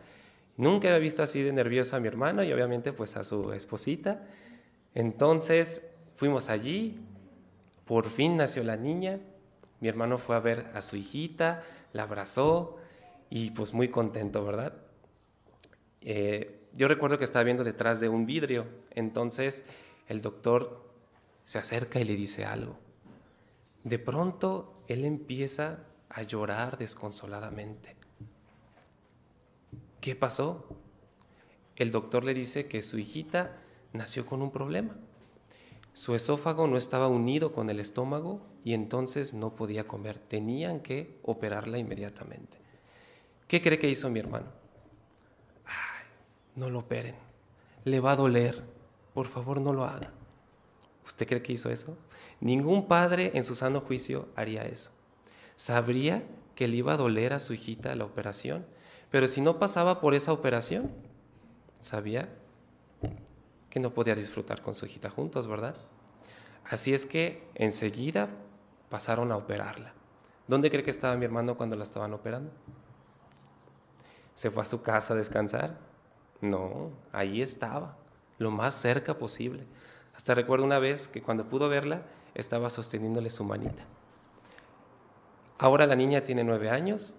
Nunca 0.56 0.88
había 0.88 0.98
visto 0.98 1.22
así 1.22 1.44
de 1.44 1.52
nervioso 1.52 1.94
a 1.94 2.00
mi 2.00 2.08
hermano 2.08 2.42
y 2.42 2.52
obviamente 2.52 2.92
pues 2.92 3.16
a 3.16 3.22
su 3.22 3.52
esposita. 3.52 4.26
Entonces 4.96 5.86
fuimos 6.16 6.48
allí, 6.48 6.98
por 7.84 8.10
fin 8.10 8.36
nació 8.36 8.64
la 8.64 8.76
niña, 8.76 9.20
mi 9.82 9.88
hermano 9.88 10.16
fue 10.16 10.36
a 10.36 10.38
ver 10.38 10.70
a 10.74 10.80
su 10.80 10.94
hijita, 10.94 11.64
la 11.92 12.04
abrazó 12.04 12.76
y 13.30 13.50
pues 13.50 13.74
muy 13.74 13.88
contento, 13.88 14.44
¿verdad? 14.44 14.74
Eh, 16.02 16.68
yo 16.72 16.86
recuerdo 16.86 17.18
que 17.18 17.24
estaba 17.24 17.42
viendo 17.42 17.64
detrás 17.64 17.98
de 17.98 18.08
un 18.08 18.24
vidrio, 18.24 18.64
entonces 18.92 19.64
el 20.06 20.22
doctor 20.22 20.88
se 21.46 21.58
acerca 21.58 21.98
y 21.98 22.04
le 22.04 22.14
dice 22.14 22.44
algo. 22.44 22.78
De 23.82 23.98
pronto 23.98 24.84
él 24.86 25.04
empieza 25.04 25.80
a 26.10 26.22
llorar 26.22 26.78
desconsoladamente. 26.78 27.96
¿Qué 30.00 30.14
pasó? 30.14 30.64
El 31.74 31.90
doctor 31.90 32.22
le 32.22 32.34
dice 32.34 32.68
que 32.68 32.82
su 32.82 33.00
hijita 33.00 33.56
nació 33.92 34.26
con 34.26 34.42
un 34.42 34.52
problema. 34.52 34.94
Su 35.92 36.14
esófago 36.14 36.68
no 36.68 36.76
estaba 36.76 37.08
unido 37.08 37.50
con 37.50 37.68
el 37.68 37.80
estómago 37.80 38.51
y 38.64 38.74
entonces 38.74 39.34
no 39.34 39.54
podía 39.54 39.86
comer. 39.86 40.18
Tenían 40.18 40.80
que 40.80 41.18
operarla 41.22 41.78
inmediatamente. 41.78 42.58
¿Qué 43.48 43.60
cree 43.60 43.78
que 43.78 43.88
hizo 43.88 44.08
mi 44.08 44.20
hermano? 44.20 44.46
Ay, 45.64 46.06
no 46.56 46.70
lo 46.70 46.80
operen. 46.80 47.14
Le 47.84 48.00
va 48.00 48.12
a 48.12 48.16
doler. 48.16 48.62
Por 49.14 49.26
favor, 49.26 49.60
no 49.60 49.72
lo 49.72 49.84
haga. 49.84 50.12
¿Usted 51.04 51.26
cree 51.26 51.42
que 51.42 51.52
hizo 51.52 51.70
eso? 51.70 51.98
Ningún 52.40 52.86
padre 52.86 53.32
en 53.34 53.44
su 53.44 53.54
sano 53.54 53.80
juicio 53.80 54.28
haría 54.36 54.62
eso. 54.62 54.90
Sabría 55.56 56.24
que 56.54 56.68
le 56.68 56.76
iba 56.76 56.94
a 56.94 56.96
doler 56.96 57.32
a 57.32 57.40
su 57.40 57.54
hijita 57.54 57.94
la 57.94 58.04
operación, 58.04 58.64
pero 59.10 59.26
si 59.26 59.40
no 59.40 59.58
pasaba 59.58 60.00
por 60.00 60.14
esa 60.14 60.32
operación, 60.32 60.90
sabía 61.78 62.28
que 63.68 63.80
no 63.80 63.92
podía 63.92 64.14
disfrutar 64.14 64.62
con 64.62 64.74
su 64.74 64.86
hijita 64.86 65.10
juntos, 65.10 65.46
¿verdad? 65.46 65.76
Así 66.64 66.94
es 66.94 67.04
que 67.04 67.42
enseguida 67.54 68.28
pasaron 68.92 69.32
a 69.32 69.38
operarla. 69.38 69.94
¿Dónde 70.46 70.70
cree 70.70 70.82
que 70.82 70.90
estaba 70.90 71.16
mi 71.16 71.24
hermano 71.24 71.56
cuando 71.56 71.76
la 71.76 71.82
estaban 71.82 72.12
operando? 72.12 72.52
¿Se 74.34 74.50
fue 74.50 74.62
a 74.62 74.66
su 74.66 74.82
casa 74.82 75.14
a 75.14 75.16
descansar? 75.16 75.78
No, 76.42 76.90
ahí 77.10 77.40
estaba, 77.40 77.96
lo 78.36 78.50
más 78.50 78.74
cerca 78.74 79.16
posible. 79.16 79.64
Hasta 80.14 80.34
recuerdo 80.34 80.66
una 80.66 80.78
vez 80.78 81.08
que 81.08 81.22
cuando 81.22 81.48
pudo 81.48 81.70
verla, 81.70 82.02
estaba 82.34 82.68
sosteniéndole 82.68 83.30
su 83.30 83.44
manita. 83.44 83.82
Ahora 85.56 85.86
la 85.86 85.96
niña 85.96 86.24
tiene 86.24 86.44
nueve 86.44 86.68
años, 86.68 87.16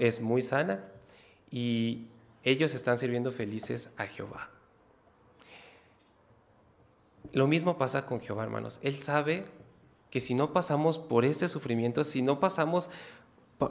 es 0.00 0.20
muy 0.20 0.42
sana 0.42 0.84
y 1.50 2.08
ellos 2.42 2.74
están 2.74 2.98
sirviendo 2.98 3.32
felices 3.32 3.88
a 3.96 4.04
Jehová. 4.04 4.50
Lo 7.32 7.46
mismo 7.46 7.78
pasa 7.78 8.04
con 8.04 8.20
Jehová, 8.20 8.42
hermanos. 8.42 8.80
Él 8.82 8.98
sabe 8.98 9.46
que 10.12 10.20
si 10.20 10.34
no 10.34 10.52
pasamos 10.52 10.98
por 10.98 11.24
este 11.24 11.48
sufrimiento, 11.48 12.04
si 12.04 12.20
no 12.20 12.38
pasamos 12.38 12.90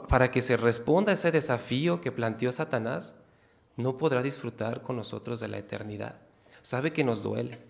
para 0.08 0.32
que 0.32 0.42
se 0.42 0.56
responda 0.56 1.12
ese 1.12 1.30
desafío 1.30 2.00
que 2.00 2.10
planteó 2.10 2.50
Satanás, 2.50 3.14
no 3.76 3.96
podrá 3.96 4.22
disfrutar 4.22 4.82
con 4.82 4.96
nosotros 4.96 5.38
de 5.38 5.46
la 5.46 5.58
eternidad. 5.58 6.16
Sabe 6.62 6.92
que 6.92 7.04
nos 7.04 7.22
duele, 7.22 7.60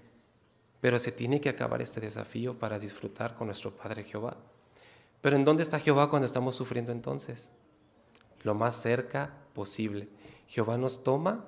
pero 0.80 0.98
se 0.98 1.12
tiene 1.12 1.38
que 1.38 1.50
acabar 1.50 1.82
este 1.82 2.00
desafío 2.00 2.58
para 2.58 2.78
disfrutar 2.78 3.34
con 3.34 3.48
nuestro 3.48 3.76
Padre 3.76 4.04
Jehová. 4.04 4.38
Pero 5.20 5.36
¿en 5.36 5.44
dónde 5.44 5.64
está 5.64 5.78
Jehová 5.78 6.08
cuando 6.08 6.24
estamos 6.24 6.56
sufriendo 6.56 6.92
entonces? 6.92 7.50
Lo 8.42 8.54
más 8.54 8.74
cerca 8.74 9.34
posible. 9.52 10.08
Jehová 10.46 10.78
nos 10.78 11.04
toma 11.04 11.44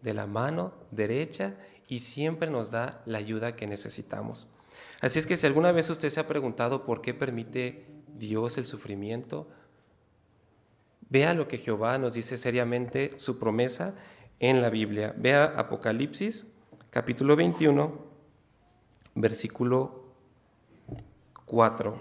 de 0.00 0.14
la 0.14 0.26
mano 0.26 0.72
derecha 0.90 1.58
y 1.86 1.98
siempre 1.98 2.50
nos 2.50 2.70
da 2.70 3.02
la 3.04 3.18
ayuda 3.18 3.56
que 3.56 3.66
necesitamos. 3.66 4.46
Así 5.00 5.18
es 5.18 5.26
que 5.26 5.36
si 5.36 5.46
alguna 5.46 5.72
vez 5.72 5.90
usted 5.90 6.08
se 6.08 6.20
ha 6.20 6.26
preguntado 6.26 6.84
por 6.84 7.00
qué 7.00 7.14
permite 7.14 7.86
Dios 8.16 8.58
el 8.58 8.64
sufrimiento, 8.64 9.48
vea 11.08 11.34
lo 11.34 11.48
que 11.48 11.58
Jehová 11.58 11.98
nos 11.98 12.14
dice 12.14 12.38
seriamente, 12.38 13.12
su 13.16 13.38
promesa 13.38 13.94
en 14.40 14.62
la 14.62 14.70
Biblia. 14.70 15.14
Vea 15.16 15.44
Apocalipsis 15.44 16.46
capítulo 16.90 17.36
21, 17.36 17.92
versículo 19.14 20.06
4. 21.44 22.00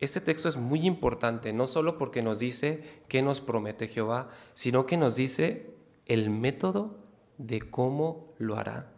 Este 0.00 0.20
texto 0.20 0.48
es 0.48 0.56
muy 0.56 0.86
importante, 0.86 1.52
no 1.52 1.66
solo 1.66 1.98
porque 1.98 2.22
nos 2.22 2.38
dice 2.38 3.02
qué 3.08 3.20
nos 3.20 3.40
promete 3.40 3.88
Jehová, 3.88 4.30
sino 4.54 4.86
que 4.86 4.96
nos 4.96 5.16
dice 5.16 5.74
el 6.06 6.30
método 6.30 6.98
de 7.36 7.60
cómo 7.60 8.32
lo 8.38 8.56
hará. 8.56 8.90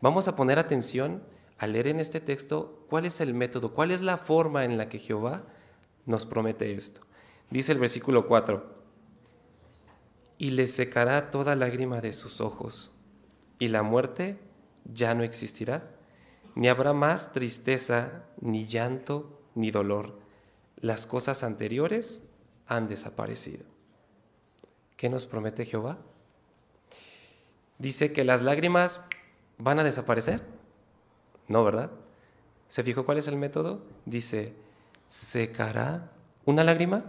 Vamos 0.00 0.28
a 0.28 0.36
poner 0.36 0.58
atención 0.58 1.22
a 1.58 1.66
leer 1.66 1.88
en 1.88 2.00
este 2.00 2.20
texto 2.20 2.86
cuál 2.88 3.04
es 3.04 3.20
el 3.20 3.34
método, 3.34 3.72
cuál 3.72 3.90
es 3.90 4.02
la 4.02 4.18
forma 4.18 4.64
en 4.64 4.76
la 4.76 4.88
que 4.88 4.98
Jehová 4.98 5.44
nos 6.06 6.26
promete 6.26 6.74
esto. 6.74 7.00
Dice 7.50 7.72
el 7.72 7.78
versículo 7.78 8.26
4, 8.26 8.74
y 10.38 10.50
le 10.50 10.66
secará 10.66 11.30
toda 11.30 11.54
lágrima 11.54 12.00
de 12.00 12.12
sus 12.12 12.40
ojos, 12.40 12.90
y 13.58 13.68
la 13.68 13.82
muerte 13.82 14.38
ya 14.84 15.14
no 15.14 15.22
existirá 15.22 15.94
ni 16.54 16.68
habrá 16.68 16.92
más 16.92 17.32
tristeza, 17.32 18.24
ni 18.40 18.66
llanto, 18.66 19.42
ni 19.54 19.70
dolor. 19.70 20.18
Las 20.76 21.06
cosas 21.06 21.42
anteriores 21.42 22.22
han 22.66 22.88
desaparecido. 22.88 23.64
¿Qué 24.96 25.08
nos 25.08 25.26
promete 25.26 25.64
Jehová? 25.64 25.98
Dice 27.78 28.12
que 28.12 28.24
las 28.24 28.42
lágrimas 28.42 29.00
van 29.58 29.80
a 29.80 29.84
desaparecer. 29.84 30.42
No, 31.48 31.64
¿verdad? 31.64 31.90
¿Se 32.68 32.82
fijó 32.82 33.04
cuál 33.04 33.18
es 33.18 33.28
el 33.28 33.36
método? 33.36 33.82
Dice, 34.04 34.54
secará 35.08 36.10
una 36.44 36.64
lágrima, 36.64 37.04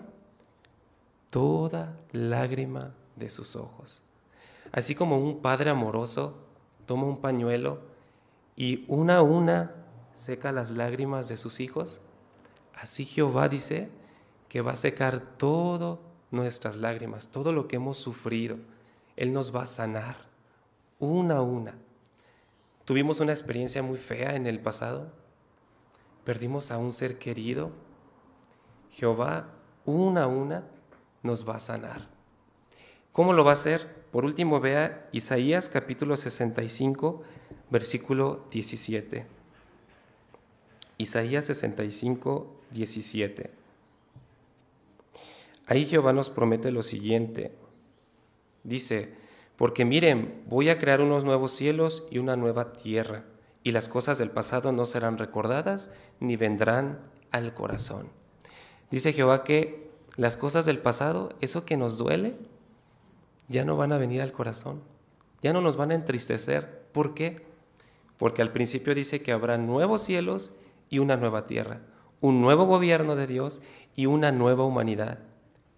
toda 1.29 1.97
lágrima 2.11 2.93
de 3.15 3.29
sus 3.29 3.55
ojos. 3.55 4.01
Así 4.71 4.95
como 4.95 5.17
un 5.17 5.41
padre 5.41 5.69
amoroso 5.69 6.35
toma 6.85 7.05
un 7.05 7.17
pañuelo 7.17 7.79
y 8.55 8.85
una 8.87 9.17
a 9.17 9.21
una 9.21 9.71
seca 10.13 10.51
las 10.51 10.71
lágrimas 10.71 11.27
de 11.27 11.37
sus 11.37 11.59
hijos, 11.59 12.01
así 12.73 13.05
Jehová 13.05 13.49
dice 13.49 13.89
que 14.49 14.61
va 14.61 14.73
a 14.73 14.77
secar 14.77 15.19
todo 15.37 15.99
nuestras 16.31 16.77
lágrimas, 16.77 17.27
todo 17.27 17.51
lo 17.51 17.67
que 17.67 17.77
hemos 17.77 17.97
sufrido. 17.97 18.57
Él 19.15 19.33
nos 19.33 19.55
va 19.55 19.63
a 19.63 19.65
sanar 19.65 20.17
una 20.99 21.37
a 21.37 21.41
una. 21.41 21.75
Tuvimos 22.85 23.19
una 23.19 23.31
experiencia 23.31 23.81
muy 23.81 23.97
fea 23.97 24.35
en 24.35 24.45
el 24.45 24.59
pasado. 24.59 25.11
Perdimos 26.23 26.71
a 26.71 26.77
un 26.77 26.93
ser 26.93 27.17
querido. 27.17 27.71
Jehová 28.91 29.49
una 29.85 30.23
a 30.23 30.27
una 30.27 30.63
nos 31.23 31.47
va 31.47 31.55
a 31.55 31.59
sanar. 31.59 32.07
¿Cómo 33.11 33.33
lo 33.33 33.43
va 33.43 33.51
a 33.51 33.55
hacer? 33.55 34.05
Por 34.11 34.23
último, 34.23 34.59
vea 34.59 35.09
Isaías 35.11 35.67
capítulo 35.67 36.15
65, 36.15 37.23
versículo 37.69 38.45
17. 38.51 39.25
Isaías 40.97 41.45
65, 41.45 42.55
17. 42.71 43.51
Ahí 45.67 45.85
Jehová 45.85 46.13
nos 46.13 46.29
promete 46.29 46.71
lo 46.71 46.81
siguiente. 46.81 47.51
Dice, 48.63 49.15
porque 49.57 49.85
miren, 49.85 50.43
voy 50.47 50.69
a 50.69 50.79
crear 50.79 51.01
unos 51.01 51.23
nuevos 51.23 51.51
cielos 51.51 52.05
y 52.11 52.17
una 52.17 52.35
nueva 52.35 52.73
tierra, 52.73 53.23
y 53.63 53.71
las 53.71 53.89
cosas 53.89 54.17
del 54.17 54.31
pasado 54.31 54.71
no 54.71 54.85
serán 54.85 55.17
recordadas 55.17 55.91
ni 56.19 56.35
vendrán 56.35 56.99
al 57.31 57.53
corazón. 57.53 58.09
Dice 58.91 59.13
Jehová 59.13 59.43
que 59.43 59.89
las 60.17 60.37
cosas 60.37 60.65
del 60.65 60.79
pasado, 60.79 61.33
eso 61.41 61.65
que 61.65 61.77
nos 61.77 61.97
duele, 61.97 62.37
ya 63.47 63.65
no 63.65 63.77
van 63.77 63.91
a 63.91 63.97
venir 63.97 64.21
al 64.21 64.31
corazón, 64.31 64.81
ya 65.41 65.53
no 65.53 65.61
nos 65.61 65.75
van 65.75 65.91
a 65.91 65.95
entristecer. 65.95 66.83
¿Por 66.91 67.13
qué? 67.13 67.45
Porque 68.17 68.41
al 68.41 68.51
principio 68.51 68.95
dice 68.95 69.21
que 69.21 69.31
habrá 69.31 69.57
nuevos 69.57 70.01
cielos 70.01 70.51
y 70.89 70.99
una 70.99 71.17
nueva 71.17 71.47
tierra, 71.47 71.81
un 72.21 72.41
nuevo 72.41 72.65
gobierno 72.65 73.15
de 73.15 73.27
Dios 73.27 73.61
y 73.95 74.05
una 74.05 74.31
nueva 74.31 74.63
humanidad. 74.63 75.19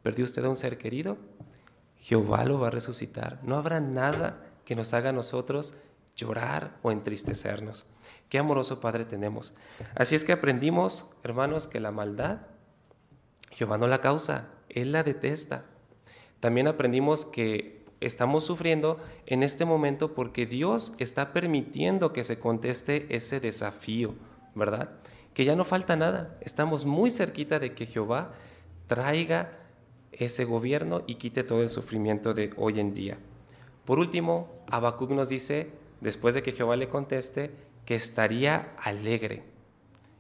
¿Perdió 0.04 0.26
usted 0.26 0.46
a 0.46 0.50
un 0.50 0.56
ser 0.56 0.78
querido? 0.78 1.18
Jehová 2.00 2.46
lo 2.46 2.60
va 2.60 2.68
a 2.68 2.72
resucitar. 2.72 3.40
No 3.44 3.56
habrá 3.56 3.80
nada 3.80 4.46
que 4.66 4.76
nos 4.76 4.94
haga 4.94 5.10
a 5.10 5.14
nosotros 5.14 5.74
llorar 6.16 6.78
o 6.82 6.92
entristecernos. 6.92 7.86
Qué 8.30 8.40
amoroso 8.40 8.80
Padre 8.80 9.06
tenemos. 9.06 9.54
Así 9.96 10.16
es 10.16 10.26
que 10.26 10.34
aprendimos, 10.34 11.06
hermanos, 11.24 11.68
que 11.68 11.80
la 11.80 11.92
maldad, 11.92 12.40
Jehová 13.52 13.78
no 13.78 13.88
la 13.88 14.02
causa, 14.02 14.50
Él 14.70 14.92
la 14.92 15.04
detesta. 15.04 15.66
También 16.40 16.68
aprendimos 16.68 17.26
que 17.26 17.86
estamos 18.00 18.44
sufriendo 18.44 19.00
en 19.26 19.44
este 19.44 19.66
momento 19.66 20.14
porque 20.14 20.46
Dios 20.46 20.94
está 20.98 21.34
permitiendo 21.34 22.14
que 22.14 22.24
se 22.24 22.40
conteste 22.40 23.16
ese 23.16 23.40
desafío, 23.40 24.16
¿verdad? 24.56 24.92
Que 25.34 25.46
ya 25.46 25.56
no 25.56 25.66
falta 25.66 25.96
nada. 25.96 26.38
Estamos 26.42 26.86
muy 26.86 27.10
cerquita 27.10 27.60
de 27.60 27.74
que 27.74 27.86
Jehová 27.86 28.34
traiga 28.88 29.67
ese 30.12 30.46
gobierno 30.46 31.04
y 31.08 31.16
quite 31.16 31.44
todo 31.44 31.62
el 31.62 31.70
sufrimiento 31.70 32.34
de 32.34 32.52
hoy 32.58 32.80
en 32.80 32.94
día. 32.94 33.18
Por 33.86 34.00
último, 34.00 34.56
Habacuc 34.70 35.12
nos 35.12 35.30
dice, 35.30 35.72
después 36.02 36.34
de 36.34 36.44
que 36.44 36.52
Jehová 36.52 36.76
le 36.76 36.90
conteste, 36.90 37.52
que 37.86 37.96
estaría 37.96 38.74
alegre. 38.78 39.44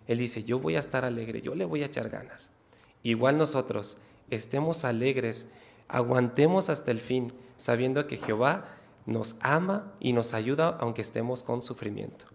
Él 0.08 0.20
dice, 0.20 0.44
yo 0.44 0.60
voy 0.60 0.76
a 0.76 0.80
estar 0.80 1.04
alegre, 1.04 1.42
yo 1.42 1.54
le 1.54 1.66
voy 1.66 1.84
a 1.84 1.88
echar 1.88 2.10
ganas. 2.10 2.52
Igual 3.04 3.38
nosotros, 3.38 3.98
estemos 4.30 4.86
alegres, 4.86 5.48
aguantemos 5.88 6.70
hasta 6.70 6.92
el 6.92 7.00
fin, 7.00 7.34
sabiendo 7.58 8.08
que 8.08 8.18
Jehová 8.18 8.66
nos 9.06 9.36
ama 9.42 9.94
y 10.00 10.14
nos 10.14 10.34
ayuda 10.34 10.78
aunque 10.80 11.02
estemos 11.02 11.44
con 11.44 11.62
sufrimiento. 11.62 12.26